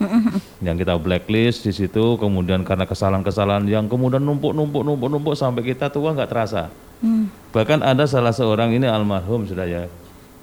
[0.66, 6.12] yang kita blacklist di situ kemudian karena kesalahan-kesalahan yang kemudian numpuk-numpuk numpuk-numpuk sampai kita tua
[6.12, 6.68] nggak terasa.
[7.00, 7.32] Hmm.
[7.56, 9.88] Bahkan ada salah seorang ini almarhum sudah ya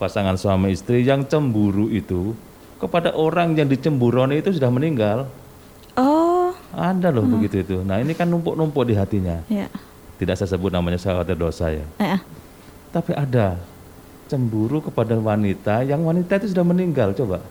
[0.01, 2.33] pasangan suami istri yang cemburu itu
[2.81, 5.29] kepada orang yang dicemburoni itu sudah meninggal.
[5.93, 7.77] Oh, Ada loh begitu itu.
[7.85, 9.45] Nah ini kan numpuk-numpuk di hatinya.
[9.47, 9.69] ya.
[10.17, 11.85] Tidak saya sebut namanya saya khawatir dosa ya.
[12.01, 12.17] Eh,
[12.89, 13.61] Tapi ada
[14.33, 17.45] cemburu kepada wanita yang wanita itu sudah meninggal coba.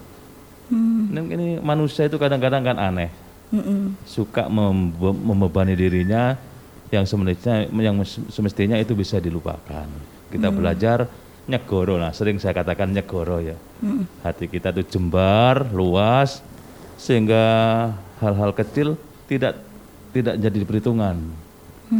[0.74, 3.14] hmm, Ini, ini manusia itu kadang-kadang kan aneh.
[3.54, 3.94] mm-mm.
[4.02, 6.34] Suka membe- membebani dirinya
[6.92, 9.88] yang semestinya yang mes- semestinya itu bisa dilupakan.
[10.28, 11.08] Kita belajar
[11.48, 13.56] nyegoro nah sering saya katakan nyegoro ya.
[13.80, 14.04] Mm.
[14.20, 16.44] Hati kita itu jembar, luas
[17.00, 17.42] sehingga
[18.20, 18.94] hal-hal kecil
[19.26, 19.58] tidak
[20.12, 21.16] tidak jadi perhitungan,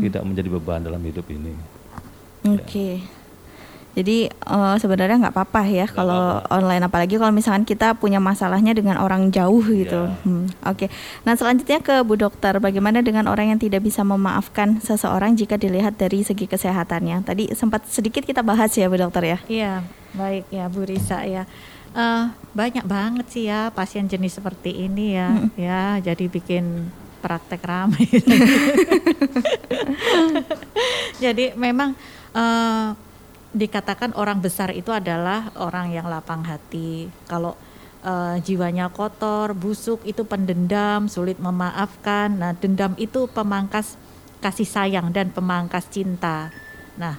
[0.05, 1.57] tidak menjadi beban dalam hidup ini.
[2.44, 3.00] Oke.
[3.92, 8.96] Jadi eh, sebenarnya nggak apa-apa ya kalau online apalagi kalau misalkan kita punya masalahnya dengan
[8.96, 10.09] orang jauh gitu.
[10.09, 10.16] Ya.
[10.24, 10.88] Hmm, Oke.
[11.28, 16.00] Nah selanjutnya ke Bu Dokter, bagaimana dengan orang yang tidak bisa memaafkan seseorang jika dilihat
[16.00, 17.20] dari segi kesehatannya?
[17.24, 19.38] Tadi sempat sedikit kita bahas ya Bu Dokter ya.
[19.44, 19.72] Iya,
[20.16, 21.44] baik ya Bu Risa ya.
[21.92, 22.24] Eh,
[22.57, 25.28] banyak banget sih ya pasien jenis seperti ini ya,
[25.61, 26.88] ya jadi bikin
[27.20, 28.09] praktek ramai.
[31.24, 31.92] jadi memang
[32.33, 33.12] eh,
[33.53, 37.09] dikatakan orang besar itu adalah orang yang lapang hati.
[37.29, 37.57] Kalau
[38.05, 42.33] eh, jiwanya kotor, busuk itu pendendam, sulit memaafkan.
[42.33, 44.01] Nah, dendam itu pemangkas
[44.43, 46.51] kasih sayang dan pemangkas cinta.
[46.99, 47.17] Nah,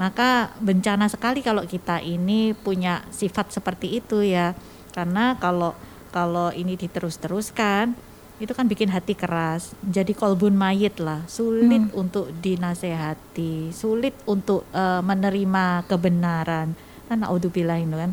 [0.00, 4.56] maka bencana sekali kalau kita ini punya sifat seperti itu ya.
[4.94, 5.74] Karena kalau
[6.14, 8.13] kalau ini diterus-teruskan
[8.44, 15.00] itu kan bikin hati keras, jadi kolbun mayit lah, sulit untuk dinasehati, sulit untuk eh,
[15.00, 16.76] menerima kebenaran.
[17.08, 18.12] Kan naudzubillah itu kan.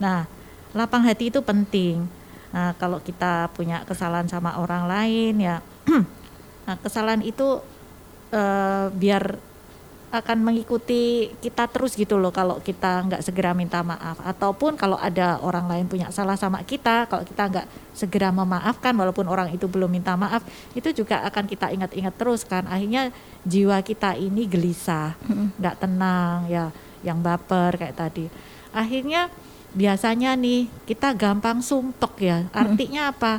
[0.00, 0.28] Nah,
[0.76, 2.06] lapang hati itu penting.
[2.52, 5.64] Nah, kalau kita punya kesalahan sama orang lain ya,
[6.66, 7.64] nah kesalahan itu
[8.30, 9.49] eh, biar
[10.10, 14.18] akan mengikuti kita terus gitu loh kalau kita nggak segera minta maaf.
[14.26, 19.30] Ataupun kalau ada orang lain punya salah sama kita kalau kita nggak segera memaafkan walaupun
[19.30, 20.42] orang itu belum minta maaf
[20.74, 22.66] itu juga akan kita ingat-ingat terus kan.
[22.66, 23.14] Akhirnya
[23.46, 25.14] jiwa kita ini gelisah
[25.62, 26.74] nggak tenang ya
[27.06, 28.26] yang baper kayak tadi.
[28.74, 29.30] Akhirnya
[29.70, 32.38] biasanya nih kita gampang sumpek ya.
[32.50, 33.38] Artinya apa?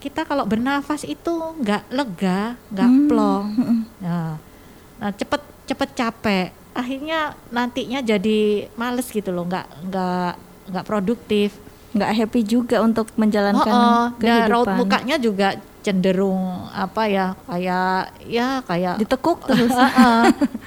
[0.00, 1.28] Kita kalau bernafas itu
[1.60, 3.46] nggak lega nggak plong.
[4.00, 4.40] Nah
[4.96, 10.32] nah cepet cepet capek akhirnya nantinya jadi males gitu loh nggak nggak
[10.70, 11.50] nggak produktif
[11.96, 14.04] Nggak happy juga untuk menjalankan Oh, oh.
[14.20, 14.76] Nah, raut kehidupan.
[14.76, 19.72] mukanya juga cenderung apa ya kayak ya kayak Ditekuk terus.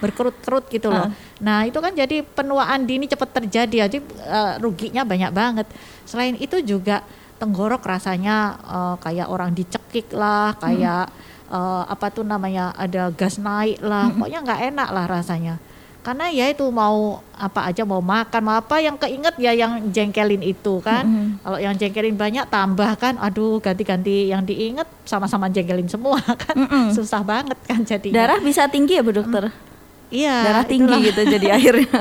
[0.01, 1.13] Berkerut-kerut gitu loh.
[1.43, 5.67] Nah itu kan jadi penuaan dini cepat terjadi, jadi eh, ruginya banyak banget.
[6.09, 7.05] Selain itu juga
[7.37, 11.13] tenggorok rasanya eh, kayak orang dicekik lah, kayak
[11.49, 15.55] eh, apa tuh namanya ada gas naik lah, pokoknya nggak enak lah rasanya.
[15.99, 20.39] Karena ya itu mau apa aja mau makan mau apa yang keinget ya yang jengkelin
[20.39, 21.03] itu kan.
[21.43, 26.55] Kalau yang jengkelin banyak tambah kan, aduh ganti-ganti yang diinget sama-sama jengkelin semua kan,
[26.95, 28.15] susah banget kan jadinya.
[28.15, 29.51] Darah bisa tinggi ya Bu Dokter?
[30.09, 31.05] Iya, Darah tinggi itulah.
[31.05, 31.91] gitu jadi akhirnya.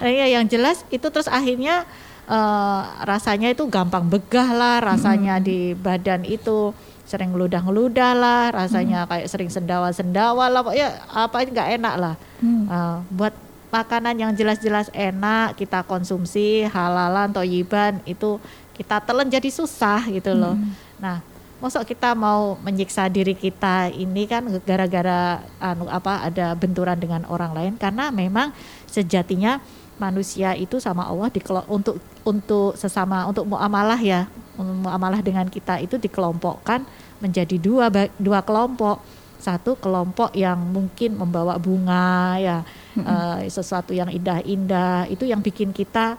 [0.00, 1.84] Nah, Iya, yang jelas itu terus akhirnya
[2.26, 6.72] eh, rasanya itu gampang begah lah, rasanya di badan itu
[7.04, 12.14] sering ngeludah-ngeludah lah, rasanya kayak sering sendawa-sendawa lah, pokoknya apa nggak enak lah.
[12.44, 13.34] Eh, buat
[13.68, 18.38] makanan yang jelas-jelas enak kita konsumsi halalan toyiban itu
[18.72, 20.54] kita telan jadi susah gitu loh.
[21.02, 21.20] Nah,
[21.64, 27.56] Masa kita mau menyiksa diri kita ini kan gara-gara anu apa ada benturan dengan orang
[27.56, 28.52] lain karena memang
[28.84, 29.64] sejatinya
[30.00, 31.30] manusia itu sama Allah
[31.70, 34.26] untuk untuk sesama untuk muamalah ya
[34.58, 36.82] muamalah dengan kita itu dikelompokkan
[37.22, 39.02] menjadi dua dua kelompok
[39.38, 42.56] satu kelompok yang mungkin membawa bunga ya
[42.96, 46.16] eh, sesuatu yang indah-indah itu yang bikin kita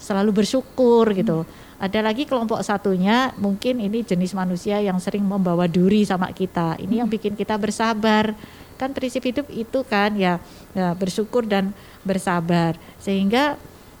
[0.00, 1.44] selalu bersyukur gitu.
[1.80, 6.76] Ada lagi kelompok satunya mungkin ini jenis manusia yang sering membawa duri sama kita.
[6.80, 8.32] Ini yang bikin kita bersabar.
[8.80, 10.40] Kan prinsip hidup itu kan ya,
[10.76, 12.76] ya bersyukur dan bersabar.
[13.02, 13.56] Sehingga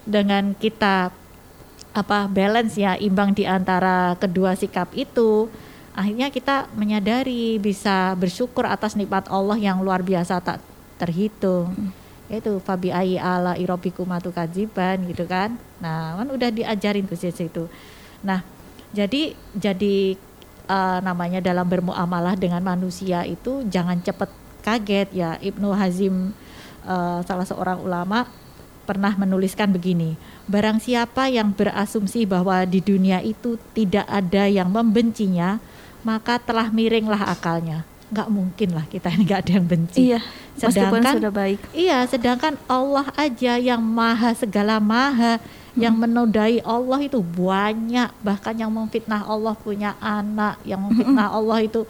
[0.06, 1.12] dengan kita
[1.90, 5.50] apa balance ya imbang di antara kedua sikap itu
[5.90, 10.62] akhirnya kita menyadari bisa bersyukur atas nikmat Allah yang luar biasa tak
[11.02, 11.74] terhitung.
[12.30, 15.58] Itu fabi ayi ala irobiku matu kajiban gitu kan.
[15.82, 17.66] Nah kan udah diajarin tuh di situ.
[18.22, 18.46] Nah
[18.94, 20.14] jadi jadi
[20.70, 24.30] eh, namanya dalam bermuamalah dengan manusia itu jangan cepet
[24.62, 25.42] kaget ya.
[25.42, 26.30] Ibnu Hazim
[26.84, 28.26] eh, salah seorang ulama
[28.84, 30.18] pernah menuliskan begini
[30.50, 35.62] barang siapa yang berasumsi bahwa di dunia itu tidak ada yang membencinya
[36.02, 37.84] maka telah miringlah akalnya.
[38.10, 40.00] Nggak mungkin lah kita ini nggak ada yang benci.
[40.12, 40.20] Iya,
[40.56, 41.58] Sedangkan- sudah baik.
[41.72, 45.38] Iya, sedangkan Allah aja yang maha segala maha,
[45.78, 51.86] yang menodai Allah itu banyak, bahkan yang memfitnah Allah punya anak, yang memfitnah Allah itu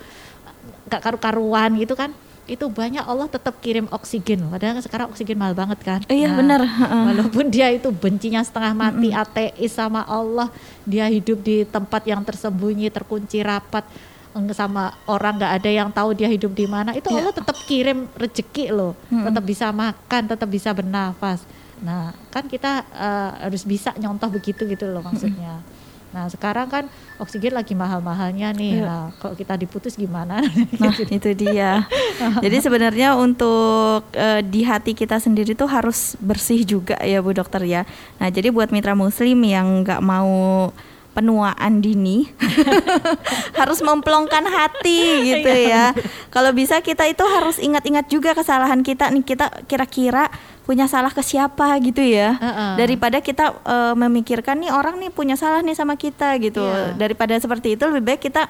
[0.91, 2.13] gak karu-karuan gitu kan.
[2.51, 4.51] Itu banyak Allah tetap kirim oksigen.
[4.51, 6.01] Padahal sekarang oksigen mahal banget kan.
[6.11, 6.67] Iya, benar.
[6.67, 7.03] Heeh.
[7.15, 10.51] Walaupun dia itu bencinya setengah mati, ateis sama Allah,
[10.83, 13.87] dia hidup di tempat yang tersembunyi, terkunci rapat
[14.55, 16.95] sama orang nggak ada yang tahu dia hidup di mana.
[16.95, 21.43] Itu Allah tetap kirim rezeki loh, tetap bisa makan, tetap bisa bernafas.
[21.81, 25.65] Nah, kan kita eh, harus bisa nyontoh begitu gitu loh maksudnya.
[26.11, 26.85] Nah sekarang kan
[27.23, 28.83] oksigen lagi mahal-mahalnya nih.
[28.83, 28.87] Iya.
[28.87, 30.43] Nah kalau kita diputus gimana?
[30.79, 31.87] Nah, itu dia.
[32.43, 37.63] Jadi sebenarnya untuk eh, di hati kita sendiri tuh harus bersih juga ya Bu Dokter
[37.63, 37.87] ya.
[38.19, 40.71] Nah, jadi buat mitra muslim yang nggak mau
[41.11, 42.31] penuaan dini
[43.61, 45.91] harus memplongkan hati gitu ya.
[46.31, 50.31] Kalau bisa kita itu harus ingat-ingat juga kesalahan kita nih kita kira-kira
[50.71, 52.39] punya salah ke siapa gitu ya.
[52.39, 52.71] Heeh.
[52.79, 56.63] Daripada kita eh, memikirkan nih orang nih punya salah nih sama kita gitu.
[56.63, 56.95] Iya.
[56.95, 58.47] Daripada seperti itu lebih baik kita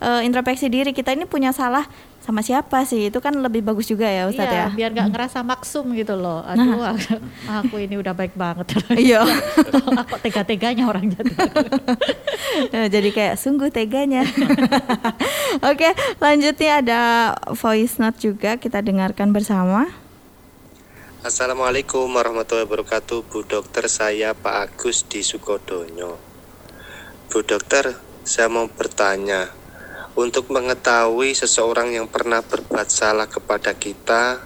[0.00, 1.84] eh, introspeksi diri kita ini punya salah
[2.24, 3.12] sama siapa sih?
[3.12, 4.66] Itu kan lebih bagus juga ya Ustadz Iya, ya.
[4.72, 6.40] biar nggak ngerasa maksum gitu loh.
[6.48, 8.72] Aduh, aku, aku ini udah baik banget.
[8.96, 9.28] Iya.
[10.00, 11.32] aku tega-teganya orang jadi.
[12.58, 14.24] Nah, Jadi kayak sungguh teganya.
[15.62, 17.00] Oke, lanjutnya ada
[17.54, 20.07] voice note juga kita dengarkan bersama.
[21.28, 23.20] Assalamualaikum warahmatullahi wabarakatuh.
[23.28, 26.16] Bu Dokter saya Pak Agus di Sukodonyo
[27.28, 29.52] Bu Dokter saya mau bertanya.
[30.16, 34.40] Untuk mengetahui seseorang yang pernah berbuat salah kepada kita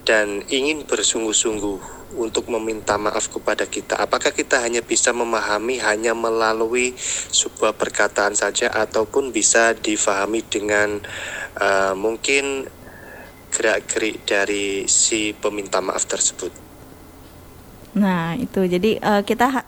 [0.00, 6.96] Dan ingin bersungguh-sungguh untuk meminta maaf kepada kita Apakah kita hanya bisa memahami hanya melalui
[7.36, 11.04] sebuah perkataan saja Ataupun bisa difahami dengan
[11.60, 12.64] eh, mungkin
[13.54, 16.50] gerak-gerik dari si peminta maaf tersebut.
[17.94, 18.66] Nah, itu.
[18.66, 19.62] Jadi eh, kita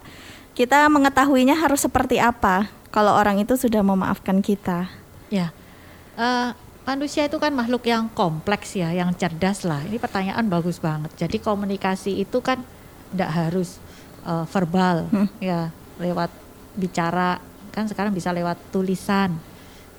[0.59, 4.91] kita mengetahuinya harus seperti apa kalau orang itu sudah memaafkan kita.
[5.31, 5.55] Ya,
[6.19, 6.51] eh,
[6.83, 9.83] manusia itu kan makhluk yang kompleks ya, yang cerdas lah.
[9.87, 11.15] Ini pertanyaan bagus banget.
[11.15, 12.59] Jadi komunikasi itu kan
[13.15, 13.79] tidak harus
[14.27, 15.31] eh, verbal, Hmm.
[15.39, 15.71] ya
[16.03, 16.35] lewat
[16.75, 17.39] bicara.
[17.71, 19.37] Kan sekarang bisa lewat tulisan,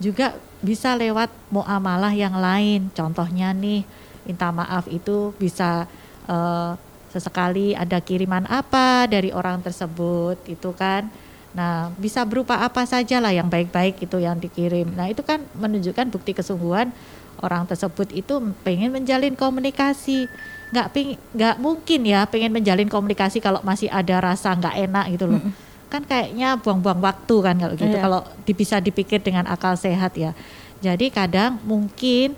[0.01, 2.89] juga bisa lewat muamalah yang lain.
[2.93, 3.85] Contohnya nih,
[4.25, 5.85] minta maaf itu bisa
[6.27, 6.71] eh,
[7.13, 11.09] sesekali ada kiriman apa dari orang tersebut, itu kan.
[11.57, 14.93] Nah, bisa berupa apa saja lah yang baik-baik itu yang dikirim.
[14.93, 16.93] Nah, itu kan menunjukkan bukti kesungguhan
[17.41, 20.29] orang tersebut itu pengen menjalin komunikasi.
[20.69, 20.87] Nggak
[21.33, 25.41] nggak mungkin ya pengen menjalin komunikasi kalau masih ada rasa nggak enak gitu loh.
[25.87, 27.95] Kan kayaknya buang-buang waktu kan kalau gitu.
[27.95, 28.03] Iya.
[28.03, 30.35] Kalau bisa dipikir dengan akal sehat ya.
[30.83, 32.37] Jadi kadang mungkin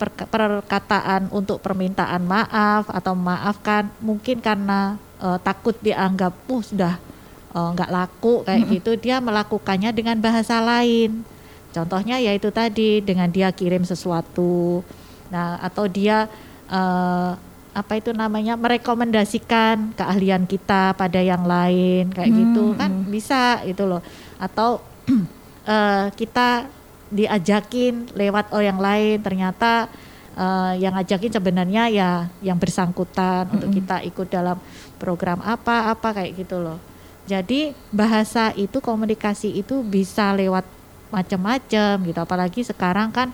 [0.00, 6.96] perka- perkataan untuk permintaan maaf atau maafkan mungkin karena eh, takut dianggap uh sudah
[7.52, 11.20] eh, nggak laku kayak gitu dia melakukannya dengan bahasa lain
[11.76, 14.80] contohnya yaitu tadi dengan dia kirim sesuatu
[15.28, 16.24] nah atau dia
[16.72, 17.32] eh,
[17.80, 24.04] apa itu namanya merekomendasikan keahlian kita pada yang lain kayak gitu kan bisa itu loh.
[24.36, 24.84] Atau
[25.72, 26.68] eh, kita
[27.10, 29.88] diajakin lewat oh yang lain ternyata
[30.36, 32.10] eh, yang ngajakin sebenarnya ya
[32.44, 34.60] yang bersangkutan untuk kita ikut dalam
[35.00, 36.76] program apa apa kayak gitu loh.
[37.24, 40.68] Jadi bahasa itu komunikasi itu bisa lewat
[41.08, 42.18] macam-macam gitu.
[42.20, 43.30] Apalagi sekarang kan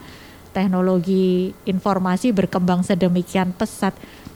[0.57, 3.93] teknologi informasi berkembang sedemikian pesat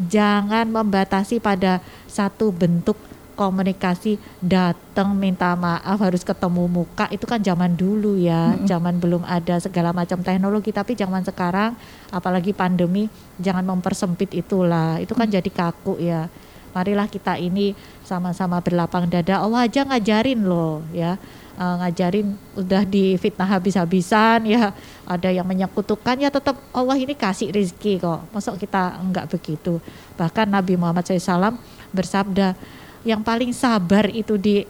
[0.09, 2.97] jangan membatasi pada satu bentuk
[3.41, 7.09] komunikasi datang minta maaf harus ketemu muka.
[7.09, 10.77] Itu kan zaman dulu ya zaman belum ada segala macam teknologi.
[10.77, 11.73] Tapi zaman sekarang
[12.13, 13.09] apalagi pandemi
[13.41, 15.01] jangan mempersempit itulah.
[15.01, 16.29] Itu kan jadi kaku ya.
[16.77, 17.73] Marilah kita ini
[18.05, 19.41] sama-sama berlapang dada.
[19.41, 21.17] Allah aja ngajarin loh ya
[21.61, 24.73] Eh, ngajarin udah difitnah habis-habisan ya.
[25.05, 28.33] Ada yang menyekutukan ya tetap Allah ini kasih rezeki kok.
[28.33, 29.77] Masuk kita enggak begitu.
[30.17, 31.61] Bahkan Nabi Muhammad SAW
[31.93, 32.57] bersabda
[33.05, 34.65] yang paling sabar itu di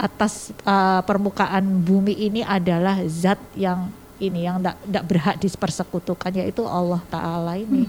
[0.00, 7.04] atas eh, permukaan bumi ini adalah zat yang ini yang tidak berhak dipersekutukan yaitu Allah
[7.12, 7.84] Taala ini.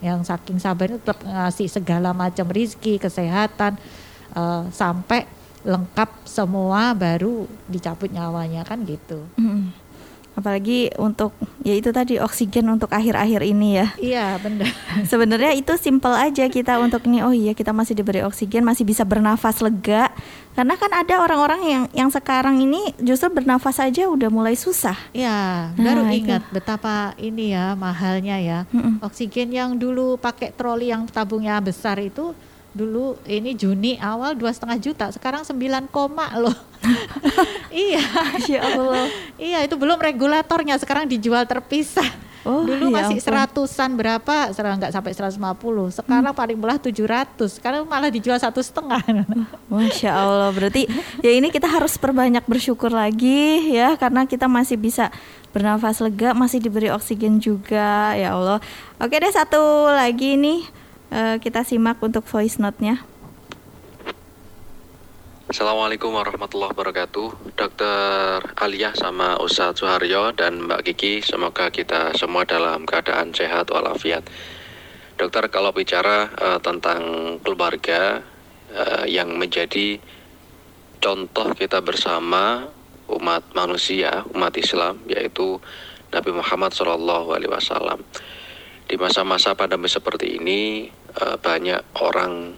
[0.00, 3.76] Yang saking sabarnya tetap ngasih segala macam rizki kesehatan
[4.32, 5.28] eh, sampai
[5.62, 9.72] lengkap semua baru dicabut nyawanya kan gitu Mm.
[10.30, 13.86] Apalagi untuk ya itu tadi oksigen untuk akhir-akhir ini ya.
[13.98, 14.70] iya benar
[15.10, 19.02] Sebenarnya itu simple aja kita untuk ini oh iya kita masih diberi oksigen, masih bisa
[19.02, 20.08] bernafas lega.
[20.50, 24.96] Karena kan ada orang-orang yang yang sekarang ini justru bernafas aja udah mulai susah.
[25.12, 26.24] ya Nah, baru itu.
[26.24, 29.02] ingat betapa ini ya mahalnya ya Mm-mm.
[29.02, 32.32] oksigen yang dulu pakai troli yang tabungnya besar itu
[32.70, 36.54] dulu ini Juni awal dua setengah juta sekarang 9 koma loh.
[37.70, 38.02] Iya.
[38.50, 39.06] Ya Allah.
[39.38, 42.06] iya itu belum regulatornya sekarang dijual terpisah.
[42.40, 44.48] Oh, dulu ya masih seratusan berapa?
[44.56, 49.04] Sekarang nggak sampai 150 sekarang paling murah 700 sekarang malah dijual satu setengah.
[49.70, 50.88] Masya Allah, berarti
[51.20, 55.12] ya ini kita harus perbanyak bersyukur lagi ya karena kita masih bisa
[55.52, 58.58] bernafas lega, masih diberi oksigen juga ya Allah.
[58.96, 60.79] Oke deh satu lagi nih
[61.10, 63.04] eh, kita simak untuk voice note-nya.
[65.50, 67.58] Assalamualaikum warahmatullahi wabarakatuh.
[67.58, 74.22] Dokter Alia sama Ustadz Suharyo dan Mbak Kiki Semoga kita semua dalam keadaan sehat walafiat.
[75.18, 77.02] Dokter kalau bicara uh, tentang
[77.42, 78.22] keluarga
[78.70, 79.98] uh, yang menjadi
[81.02, 82.70] contoh kita bersama
[83.10, 85.58] umat manusia, umat Islam yaitu
[86.14, 87.98] Nabi Muhammad SAW
[88.86, 90.86] Di masa-masa pandemi seperti ini
[91.16, 92.54] uh, banyak orang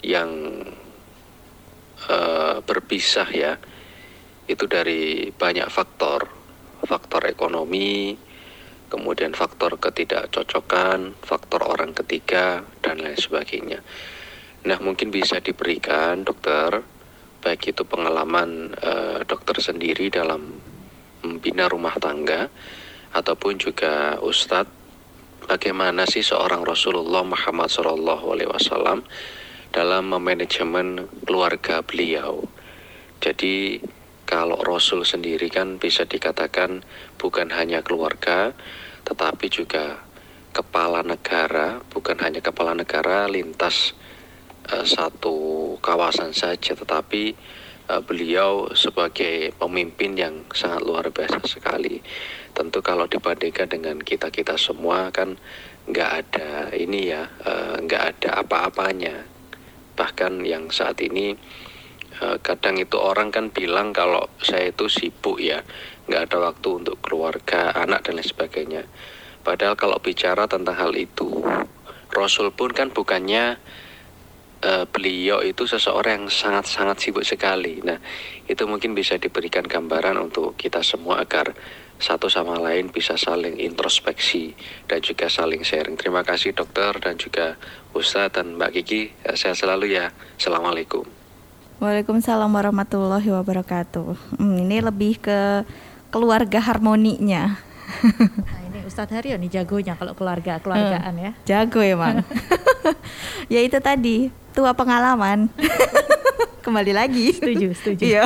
[0.00, 0.30] yang
[2.08, 3.56] uh, berpisah ya.
[4.44, 6.28] Itu dari banyak faktor.
[6.84, 8.12] Faktor ekonomi
[8.94, 13.82] kemudian faktor ketidakcocokan faktor orang ketiga dan lain sebagainya.
[14.70, 16.78] Nah mungkin bisa diberikan dokter
[17.42, 20.56] baik itu pengalaman uh, dokter sendiri dalam
[21.26, 22.48] membina rumah tangga
[23.12, 24.83] ataupun juga ustadz
[25.44, 29.04] bagaimana sih seorang Rasulullah Muhammad SAW
[29.74, 32.46] dalam memanajemen keluarga beliau.
[33.20, 33.80] Jadi
[34.24, 36.80] kalau Rasul sendiri kan bisa dikatakan
[37.20, 38.56] bukan hanya keluarga,
[39.04, 40.00] tetapi juga
[40.54, 43.92] kepala negara, bukan hanya kepala negara lintas
[44.70, 47.34] uh, satu kawasan saja, tetapi
[47.90, 52.00] uh, beliau sebagai pemimpin yang sangat luar biasa sekali.
[52.54, 55.34] Tentu kalau dibandingkan dengan kita kita semua kan
[55.90, 59.26] nggak ada ini ya, uh, nggak ada apa-apanya.
[59.98, 61.34] Bahkan yang saat ini
[62.22, 65.66] uh, kadang itu orang kan bilang kalau saya itu sibuk ya
[66.06, 68.82] nggak ada waktu untuk keluarga anak dan lain sebagainya.
[69.44, 71.44] Padahal kalau bicara tentang hal itu
[72.14, 73.58] Rasul pun kan bukannya
[74.64, 77.82] uh, beliau itu seseorang yang sangat-sangat sibuk sekali.
[77.82, 77.98] Nah
[78.46, 81.52] itu mungkin bisa diberikan gambaran untuk kita semua agar
[82.04, 84.52] satu sama lain bisa saling introspeksi
[84.84, 85.96] dan juga saling sharing.
[85.96, 87.56] Terima kasih dokter dan juga
[87.96, 89.02] Ustadz dan Mbak Kiki.
[89.32, 90.12] Sehat selalu ya.
[90.36, 91.08] Assalamualaikum.
[91.80, 94.36] Waalaikumsalam warahmatullahi wabarakatuh.
[94.36, 95.64] Hmm, ini lebih ke
[96.12, 97.56] keluarga harmoninya.
[98.04, 101.32] Nah, ini Ustadz Haryo nih jagonya kalau keluarga keluargaan ya.
[101.48, 102.20] Jago emang.
[103.52, 105.48] ya itu tadi tua pengalaman.
[106.64, 107.32] Kembali lagi.
[107.32, 108.04] Setuju, setuju.
[108.04, 108.24] Iya.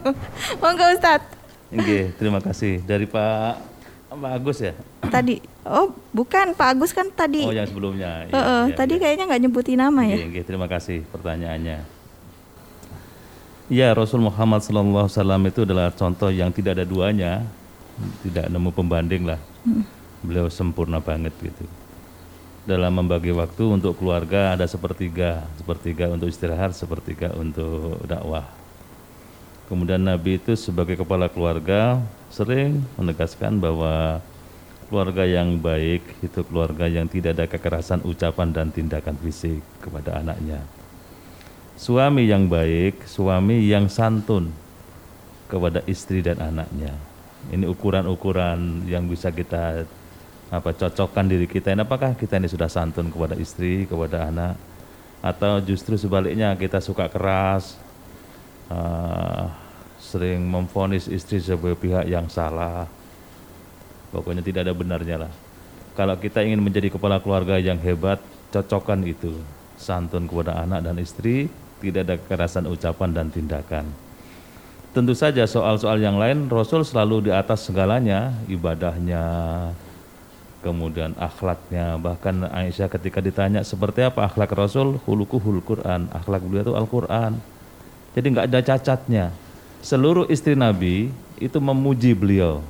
[0.60, 1.39] Monggo Ustadz.
[1.70, 3.62] Oke, terima kasih dari Pak
[4.10, 4.74] Pak Agus ya.
[5.06, 7.46] Tadi, oh bukan Pak Agus kan tadi.
[7.46, 8.26] Oh yang sebelumnya.
[8.26, 9.06] Uh, uh, ya, tadi ya.
[9.06, 10.18] kayaknya nggak nyebutin nama ya.
[10.26, 11.86] Oke, terima kasih pertanyaannya.
[13.70, 17.46] Ya Rasul Muhammad SAW itu adalah contoh yang tidak ada duanya,
[18.26, 19.38] tidak nemu pembanding lah.
[19.62, 19.86] Hmm.
[20.26, 21.70] Beliau sempurna banget gitu.
[22.66, 28.59] Dalam membagi waktu untuk keluarga ada sepertiga, sepertiga untuk istirahat, sepertiga untuk dakwah
[29.70, 34.18] Kemudian Nabi itu sebagai kepala keluarga sering menegaskan bahwa
[34.90, 40.58] keluarga yang baik itu keluarga yang tidak ada kekerasan ucapan dan tindakan fisik kepada anaknya.
[41.78, 44.50] Suami yang baik, suami yang santun
[45.46, 46.90] kepada istri dan anaknya.
[47.54, 49.86] Ini ukuran-ukuran yang bisa kita
[50.50, 54.58] apa cocokkan diri kita ini apakah kita ini sudah santun kepada istri, kepada anak
[55.22, 57.78] atau justru sebaliknya kita suka keras,
[58.66, 59.59] uh,
[60.10, 62.90] sering memfonis istri sebagai pihak yang salah.
[64.10, 65.32] Pokoknya tidak ada benarnya lah.
[65.94, 68.18] Kalau kita ingin menjadi kepala keluarga yang hebat,
[68.50, 69.38] cocokkan itu.
[69.78, 71.46] Santun kepada anak dan istri,
[71.78, 73.86] tidak ada kekerasan ucapan dan tindakan.
[74.90, 79.22] Tentu saja soal-soal yang lain Rasul selalu di atas segalanya, ibadahnya,
[80.66, 81.94] kemudian akhlaknya.
[82.02, 87.38] Bahkan Aisyah ketika ditanya seperti apa akhlak Rasul, hulukuhul Quran, akhlak beliau itu Al-Quran.
[88.18, 89.26] Jadi nggak ada cacatnya.
[89.80, 91.08] Seluruh istri Nabi
[91.40, 92.60] itu memuji beliau.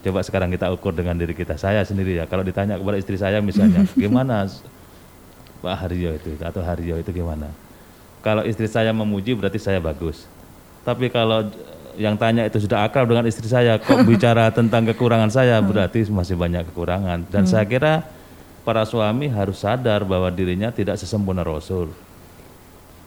[0.00, 1.60] Coba sekarang kita ukur dengan diri kita.
[1.60, 4.48] Saya sendiri ya, kalau ditanya kepada istri saya misalnya, gimana
[5.60, 7.52] Pak Haryo itu atau Haryo itu gimana?
[8.24, 10.24] Kalau istri saya memuji berarti saya bagus.
[10.80, 11.52] Tapi kalau
[12.00, 16.40] yang tanya itu sudah akrab dengan istri saya, kok bicara tentang kekurangan saya berarti masih
[16.40, 17.28] banyak kekurangan.
[17.28, 17.50] Dan hmm.
[17.52, 18.08] saya kira
[18.64, 21.92] para suami harus sadar bahwa dirinya tidak sesempurna Rasul.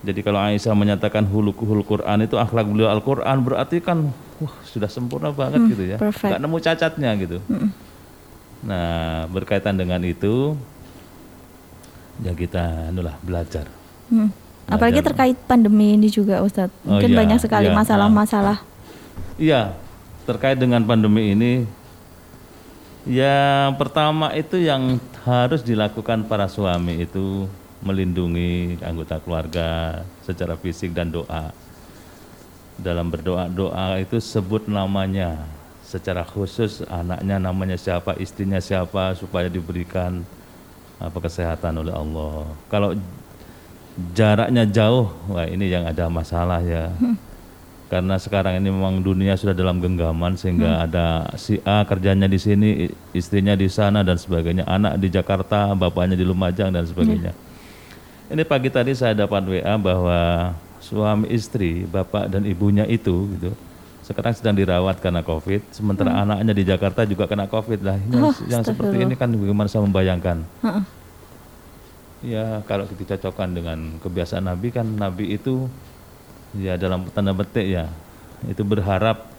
[0.03, 4.11] Jadi kalau Aisyah menyatakan hulukuhul Quran itu akhlak beliau Al-Quran berarti kan
[4.43, 5.97] wah, sudah sempurna banget hmm, gitu ya.
[5.97, 6.31] Perfect.
[6.35, 7.37] Gak nemu cacatnya gitu.
[7.47, 7.71] Hmm.
[8.67, 10.59] Nah berkaitan dengan itu
[12.19, 13.65] ya kita itulah belajar.
[14.11, 14.27] Hmm.
[14.27, 14.75] belajar.
[14.75, 16.75] Apalagi terkait pandemi ini juga Ustadz.
[16.83, 17.75] Oh Mungkin oh, iya, banyak sekali iya.
[17.75, 18.57] masalah-masalah.
[19.39, 19.61] Iya,
[20.27, 21.63] terkait dengan pandemi ini
[23.03, 27.47] yang pertama itu yang harus dilakukan para suami itu
[27.83, 31.51] melindungi anggota keluarga secara fisik dan doa.
[32.79, 35.45] Dalam berdoa doa itu sebut namanya
[35.83, 40.25] secara khusus anaknya namanya siapa, istrinya siapa supaya diberikan
[40.97, 42.49] apa kesehatan oleh Allah.
[42.71, 42.97] Kalau
[44.17, 46.89] jaraknya jauh, wah ini yang ada masalah ya.
[47.93, 52.89] Karena sekarang ini memang dunia sudah dalam genggaman sehingga ada si A kerjanya di sini,
[53.13, 57.37] istrinya di sana dan sebagainya, anak di Jakarta, bapaknya di Lumajang dan sebagainya.
[58.33, 60.49] Ini pagi tadi saya dapat WA bahwa
[60.81, 63.53] suami istri, bapak dan ibunya itu gitu
[64.01, 67.95] sekarang sedang dirawat karena COVID, sementara anaknya di Jakarta juga kena COVID lah.
[67.95, 70.43] Ini yang seperti ini kan bagaimana saya membayangkan?
[72.25, 75.69] Ya kalau dicocokkan dengan kebiasaan Nabi kan Nabi itu
[76.57, 77.85] ya dalam tanda petik ya
[78.49, 79.29] itu berharap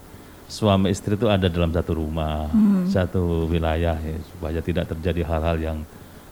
[0.46, 2.46] suami istri itu ada dalam satu rumah,
[2.86, 5.78] satu wilayah ya, supaya tidak terjadi hal-hal yang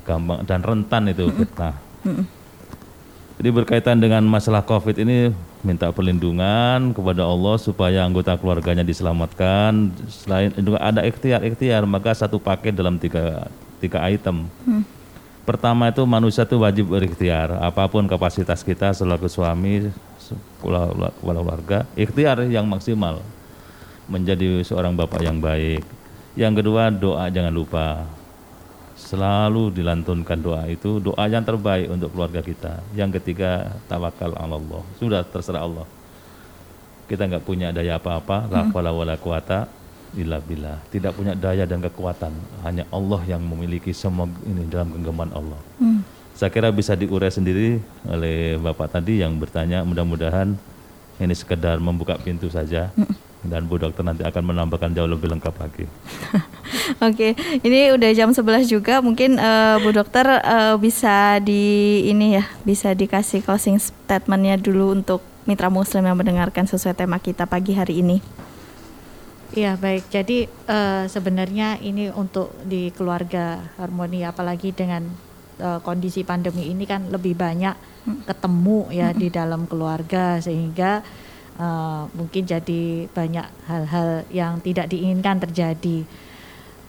[0.06, 1.74] gampang dan rentan itu fitnah.
[3.40, 5.32] Jadi berkaitan dengan masalah COVID ini
[5.64, 9.90] minta perlindungan kepada Allah supaya anggota keluarganya diselamatkan.
[10.10, 13.48] Selain juga ada ikhtiar-ikhtiar maka satu paket dalam tiga
[13.80, 14.46] tiga item.
[15.42, 19.90] Pertama itu manusia itu wajib berikhtiar apa pun kapasitas kita selaku suami,
[20.62, 23.18] kepala keluarga, ikhtiar yang maksimal
[24.06, 25.82] menjadi seorang bapak yang baik.
[26.38, 28.06] Yang kedua doa jangan lupa
[29.12, 32.80] selalu dilantunkan doa itu doa yang terbaik untuk keluarga kita.
[32.96, 34.80] Yang ketiga tawakal Allah.
[34.96, 35.84] Sudah terserah Allah.
[37.04, 39.68] Kita nggak punya daya apa-apa, la haula wala quwata
[40.16, 40.80] illa billah.
[40.88, 42.32] Tidak punya daya dan kekuatan,
[42.64, 45.60] hanya Allah yang memiliki semua ini dalam genggaman Allah.
[46.32, 50.56] Saya kira bisa diurai sendiri oleh Bapak tadi yang bertanya, mudah-mudahan
[51.20, 52.88] ini sekedar membuka pintu saja.
[53.42, 55.84] Dan Bu Dokter nanti akan menambahkan jauh lebih lengkap lagi.
[57.06, 57.34] Oke,
[57.66, 59.02] ini udah jam 11 juga.
[59.02, 65.20] Mungkin eh, Bu Dokter eh, bisa di ini ya, bisa dikasih closing statementnya dulu untuk
[65.42, 68.22] mitra Muslim yang mendengarkan sesuai tema kita pagi hari ini.
[69.52, 70.08] Iya baik.
[70.08, 75.04] Jadi eh, sebenarnya ini untuk di keluarga harmoni, apalagi dengan
[75.60, 81.04] eh, kondisi pandemi ini kan lebih banyak ketemu ya di dalam keluarga sehingga
[81.58, 86.04] eh, mungkin jadi banyak hal-hal yang tidak diinginkan terjadi.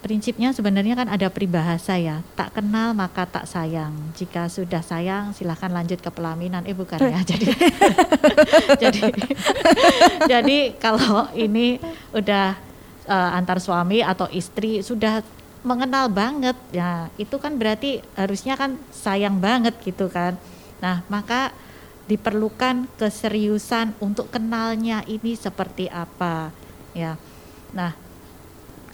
[0.03, 3.95] Prinsipnya sebenarnya kan ada peribahasa ya, tak kenal maka tak sayang.
[4.20, 6.68] Jika sudah sayang silahkan lanjut ke pelaminan.
[6.68, 7.47] Eh bukan ya, jadi
[8.84, 9.01] jadi
[10.28, 11.80] jadi kalau ini
[12.11, 12.59] udah
[13.07, 15.24] eh, antar suami atau istri sudah
[15.64, 20.36] mengenal banget ya itu kan berarti harusnya kan sayang banget gitu kan.
[20.84, 21.55] Nah, maka
[22.04, 26.51] diperlukan keseriusan untuk kenalnya ini seperti apa
[26.91, 27.16] ya.
[27.72, 27.91] Nah,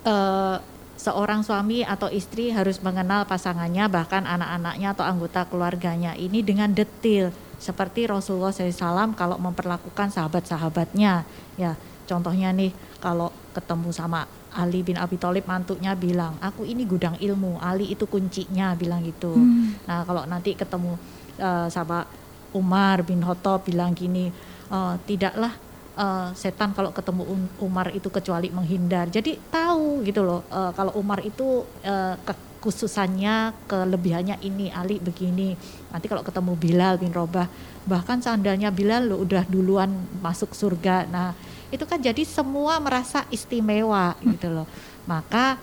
[0.06, 0.58] eh,
[1.00, 7.32] seorang suami atau istri harus mengenal pasangannya bahkan anak-anaknya atau anggota keluarganya ini dengan detail
[7.60, 11.24] seperti Rasulullah SAW kalau memperlakukan sahabat-sahabatnya
[11.56, 11.76] ya.
[12.10, 17.62] Contohnya nih kalau ketemu sama Ali bin Abi Thalib mantunya bilang aku ini gudang ilmu
[17.62, 19.38] Ali itu kuncinya bilang gitu.
[19.86, 20.98] Nah kalau nanti ketemu
[21.38, 22.10] eh, sama
[22.54, 24.30] Umar bin Khattab bilang gini
[24.70, 25.54] "Eh, tidaklah
[26.00, 29.12] eh, setan kalau ketemu Um- Umar itu kecuali menghindar.
[29.12, 35.56] Jadi tahu gitu loh eh, kalau Umar itu eh, kekhususannya, kelebihannya ini, Ali begini.
[35.92, 37.48] Nanti kalau ketemu Bilal bin Robah,
[37.88, 39.88] bahkan sandalnya Bilal lo udah duluan
[40.20, 41.08] masuk surga.
[41.08, 41.32] Nah,
[41.72, 44.68] itu kan jadi semua merasa istimewa gitu loh.
[45.08, 45.56] Maka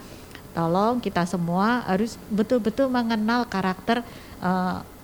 [0.57, 4.01] tolong kita semua harus betul-betul mengenal karakter
[4.41, 4.96] uru-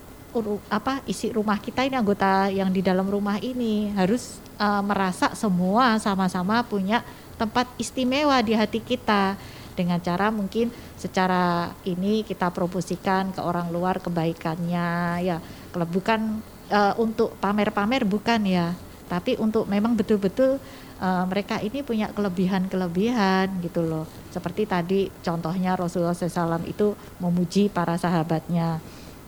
[0.72, 6.00] apa isi rumah kita ini anggota yang di dalam rumah ini harus uh, merasa semua
[6.00, 7.04] sama-sama punya
[7.36, 9.36] tempat istimewa di hati kita.
[9.72, 10.68] Dengan cara mungkin
[11.00, 14.88] secara ini kita promosikan ke orang luar kebaikannya
[15.24, 15.40] ya.
[15.72, 18.76] Bukan uh, untuk pamer-pamer bukan ya.
[19.08, 20.60] Tapi untuk memang betul-betul
[21.00, 24.04] uh, mereka ini punya kelebihan-kelebihan gitu loh.
[24.28, 28.76] Seperti tadi contohnya Rasulullah SAW itu memuji para sahabatnya.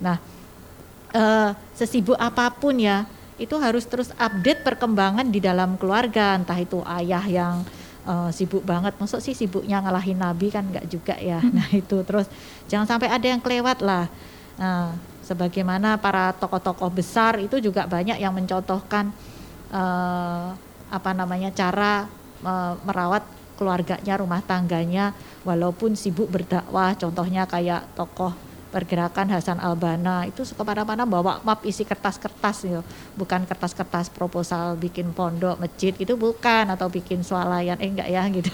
[0.00, 0.33] Nah
[1.14, 6.38] eh, sesibuk apa pun ya itu harus terus update perkembangan di dalam keluarga.
[6.38, 7.54] Entah itu ayah yang
[8.06, 8.98] eh, sibuk banget.
[8.98, 11.38] Masuk sih sibuknya ngalahin nabi kan nggak juga ya.
[11.56, 12.26] Nah itu terus.
[12.66, 14.10] Jangan sampai ada yang kelewat lah.
[14.58, 14.94] Nah
[15.24, 19.14] sebagaimana para tokoh-tokoh besar itu juga banyak yang mencontohkan
[19.70, 20.46] eh,
[20.90, 22.06] apa namanya cara
[22.42, 23.22] eh, merawat
[23.54, 25.14] keluarganya rumah tangganya
[25.46, 26.94] walaupun sibuk berdakwah.
[26.98, 28.34] Contohnya kayak tokoh
[28.74, 32.82] pergerakan Hasan Albana itu ke mana-mana bawa map isi kertas-kertas ya.
[33.14, 36.66] Bukan kertas-kertas proposal bikin pondok masjid itu bukan.
[36.74, 38.50] Atau bikin swalayan eh enggak ya gitu.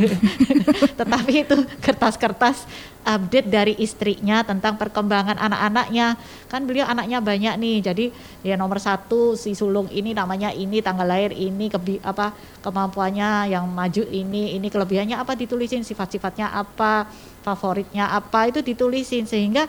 [1.00, 2.68] Tetapi itu kertas-kertas
[3.00, 6.20] update dari istrinya tentang perkembangan anak-anaknya.
[6.52, 8.04] Kan beliau anaknya banyak nih jadi
[8.44, 13.64] ya nomor satu si sulung ini namanya ini tanggal lahir ini kebi apa kemampuannya yang
[13.64, 17.08] maju ini ini kelebihannya apa ditulisin sifat-sifatnya apa
[17.40, 19.66] favoritnya apa itu ditulisin sehingga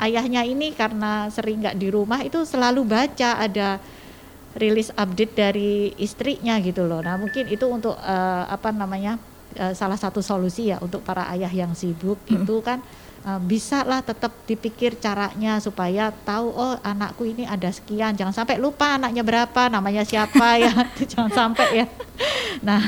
[0.00, 3.78] ayahnya ini karena sering nggak di rumah itu selalu baca ada
[4.54, 7.02] rilis update dari istrinya gitu loh.
[7.02, 9.18] Nah mungkin itu untuk uh, apa namanya
[9.58, 12.42] uh, salah satu solusi ya untuk para ayah yang sibuk hmm.
[12.42, 12.78] itu kan
[13.26, 18.60] uh, bisa lah tetap dipikir caranya supaya tahu oh anakku ini ada sekian jangan sampai
[18.60, 20.72] lupa anaknya berapa namanya siapa ya
[21.10, 21.86] jangan sampai ya
[22.62, 22.82] nah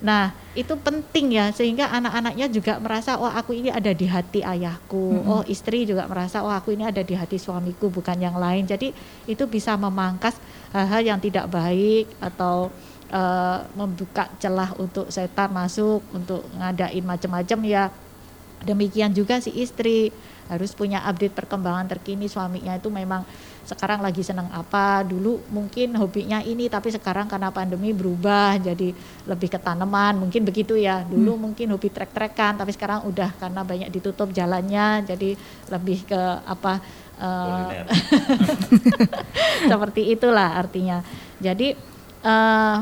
[0.00, 4.96] nah itu penting ya sehingga anak-anaknya juga merasa oh aku ini ada di hati ayahku.
[4.96, 5.30] Mm -hmm.
[5.30, 8.64] oh istri juga merasa oh aku ini ada di hati suamiku bukan yang lain.
[8.64, 8.90] Jadi
[9.28, 10.40] itu bisa memangkas
[10.72, 12.72] hal-hal yang tidak baik atau
[13.12, 17.84] uh, membuka celah untuk setan masuk untuk ngadain macam-macam ya
[18.64, 20.12] Demikian juga si istri.
[20.50, 23.22] Harus punya update perkembangan terkini suaminya itu memang
[23.68, 25.04] sekarang lagi senang apa?
[25.04, 28.92] Dulu mungkin hobinya ini tapi sekarang karena pandemi berubah jadi
[29.28, 31.04] lebih ke tanaman mungkin begitu ya.
[31.04, 31.40] Dulu hmm.
[31.40, 35.36] mungkin hobi trek-trekan tapi sekarang udah karena banyak ditutup jalannya jadi
[35.70, 36.80] lebih ke apa
[37.20, 37.70] uh,
[39.70, 41.04] seperti itulah artinya.
[41.38, 41.76] Jadi
[42.24, 42.78] uh,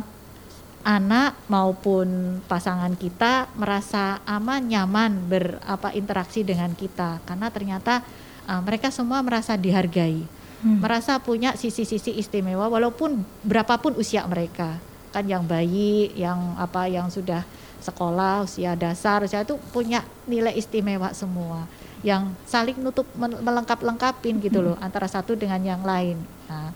[0.87, 7.21] anak maupun pasangan kita merasa aman nyaman berapa interaksi dengan kita.
[7.27, 8.01] Karena ternyata
[8.49, 10.83] uh, mereka semua merasa dihargai hmm.
[10.83, 14.79] merasa punya sisi-sisi istimewa walaupun berapapun usia mereka
[15.09, 17.43] kan yang bayi yang apa yang sudah
[17.81, 21.65] sekolah usia dasar usia itu punya nilai istimewa semua
[22.07, 24.87] yang saling nutup melengkap-lengkapin gitu loh hmm.
[24.87, 26.71] antara satu dengan yang lain nah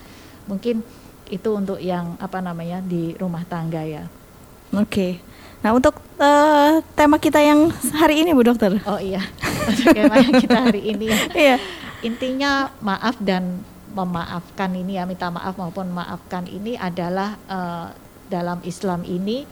[0.50, 0.82] mungkin
[1.32, 4.04] itu untuk yang apa namanya di rumah tangga ya.
[4.76, 4.84] Oke.
[4.84, 5.12] Okay.
[5.64, 8.76] Nah untuk uh, tema kita yang hari ini Bu Dokter.
[8.84, 9.24] Oh iya.
[9.96, 11.08] tema kita hari ini.
[11.32, 11.56] Iya.
[12.04, 17.92] Intinya maaf dan memaafkan ini ya minta maaf maupun maafkan ini adalah uh,
[18.32, 19.44] dalam Islam ini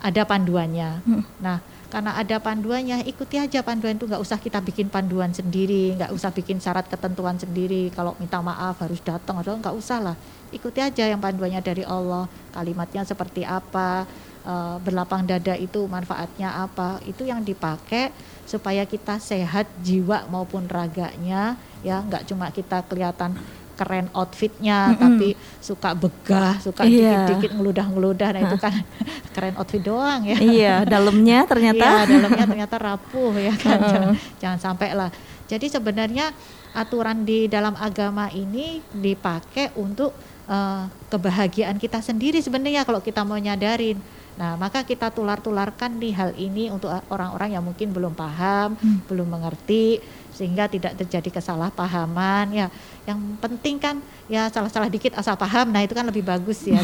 [0.00, 0.90] ada panduannya.
[1.04, 1.24] Hmm.
[1.40, 1.60] Nah
[1.90, 4.06] karena ada panduannya ikuti aja panduan itu.
[4.06, 7.92] Nggak usah kita bikin panduan sendiri nggak usah bikin syarat ketentuan sendiri.
[7.92, 10.16] Kalau minta maaf harus datang atau nggak usah lah.
[10.50, 12.30] Ikuti aja yang panduannya dari Allah.
[12.54, 14.06] Kalimatnya seperti apa
[14.42, 17.02] e, berlapang dada itu manfaatnya apa.
[17.04, 18.14] Itu yang dipakai
[18.46, 22.00] supaya kita sehat jiwa maupun raganya ya.
[22.06, 23.34] Nggak cuma kita kelihatan
[23.80, 25.00] keren outfitnya mm -hmm.
[25.00, 25.28] tapi
[25.64, 27.24] suka begah suka iya.
[27.24, 28.74] dikit-dikit ngeludah-ngeludah nah itu kan
[29.34, 33.88] keren outfit doang ya iya dalamnya ternyata iya dalamnya ternyata rapuh ya kan uh -uh.
[33.88, 35.10] jangan, jangan sampai lah
[35.48, 36.36] jadi sebenarnya
[36.76, 40.12] aturan di dalam agama ini dipakai untuk
[40.46, 43.98] uh, kebahagiaan kita sendiri sebenarnya kalau kita mau nyadarin
[44.40, 49.04] Nah, maka kita tular-tularkan di hal ini untuk orang-orang yang mungkin belum paham, hmm.
[49.04, 50.00] belum mengerti
[50.40, 52.66] sehingga tidak terjadi kesalahpahaman ya.
[53.04, 54.00] Yang penting kan
[54.32, 55.68] ya salah-salah dikit asal paham.
[55.68, 56.80] Nah, itu kan lebih bagus ya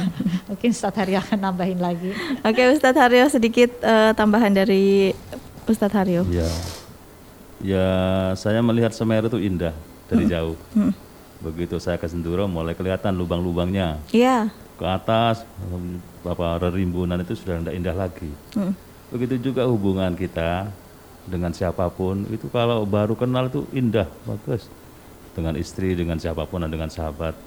[0.50, 2.14] mungkin Ustadz Haryo akan nambahin lagi.
[2.46, 5.10] Oke, Ustadz Haryo sedikit uh, tambahan dari
[5.66, 6.22] Ustadz Haryo.
[6.30, 6.46] Ya.
[7.60, 7.88] Ya,
[8.38, 9.74] saya melihat Semeru itu indah
[10.08, 10.32] dari hmm.
[10.32, 10.56] jauh.
[10.72, 10.94] Hmm.
[11.42, 14.00] Begitu saya ke Senduro mulai kelihatan lubang-lubangnya.
[14.14, 14.48] Iya
[14.80, 15.44] ke atas
[16.24, 18.32] apa rerimbunan itu sudah tidak indah lagi.
[18.56, 18.72] Hmm.
[19.12, 20.72] Begitu juga hubungan kita
[21.30, 24.66] dengan siapa pun itu kalau baru kenal itu indah bagus.
[25.30, 27.38] Dengan istri dengan siapa pun dan dengan sahabat.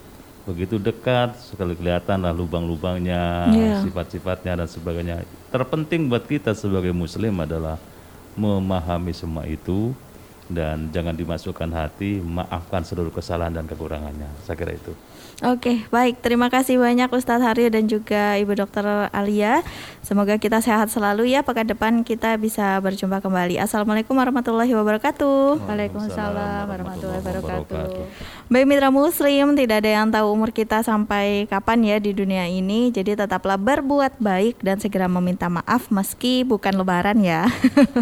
[0.48, 3.80] Begitu dekat sekali kelihatan lah lubang-lubangnya yeah.
[3.84, 5.16] sifat-sifatnya dan sebagainya.
[5.52, 7.76] Terpenting buat kita sebagai muslim adalah
[8.40, 9.92] memahami semua itu
[10.48, 14.28] dan jangan dimasukkan hati maafkan seluruh kesalahan dan kekurangannya.
[14.44, 14.96] Saya kira itu
[15.44, 16.24] Oke, baik.
[16.24, 19.60] Terima kasih banyak Ustadz Haryo dan juga Ibu Dokter Alia.
[20.00, 21.44] Semoga kita sehat selalu ya.
[21.44, 23.60] Pekan depan kita bisa berjumpa kembali.
[23.60, 25.68] Assalamualaikum warahmatullahi wabarakatuh.
[25.68, 27.92] Waalaikumsalam warahmatullahi wabarakatuh.
[28.52, 32.92] Baik mitra muslim, tidak ada yang tahu umur kita sampai kapan ya di dunia ini.
[32.92, 37.48] Jadi tetaplah berbuat baik dan segera meminta maaf meski bukan lebaran ya.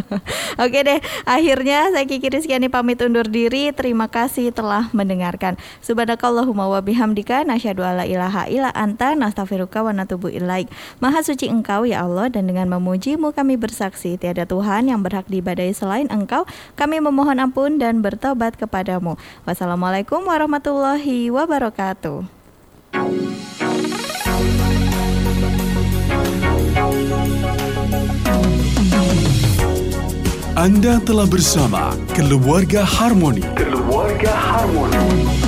[0.64, 0.98] Oke deh,
[1.30, 3.70] akhirnya saya Kiki Rizkyani pamit undur diri.
[3.70, 5.62] Terima kasih telah mendengarkan.
[5.86, 10.66] Subhanakallahumma wa bihamdika nasyhadu alla ilaha illa anta nastaghfiruka wa natubu ilaik.
[10.98, 15.70] Maha suci Engkau ya Allah dan dengan memujimu kami bersaksi tiada Tuhan yang berhak diibadahi
[15.70, 16.50] selain Engkau.
[16.74, 19.22] Kami memohon ampun dan bertobat kepadamu.
[19.46, 22.24] Wassalamualaikum warahmatullahi wabarakatuh.
[30.56, 33.44] Anda telah bersama Keluarga Harmoni.
[33.58, 35.42] Keluarga Harmoni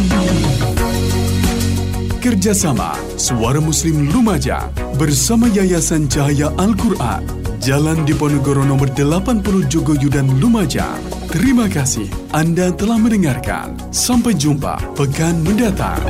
[2.24, 11.00] kerjasama Suara Muslim Lumajang bersama Yayasan Cahaya Al-Quran Jalan Diponegoro nomor 80 Jogoyudan Lumajang.
[11.32, 13.80] Terima kasih Anda telah mendengarkan.
[13.88, 16.04] Sampai jumpa pekan mendatang.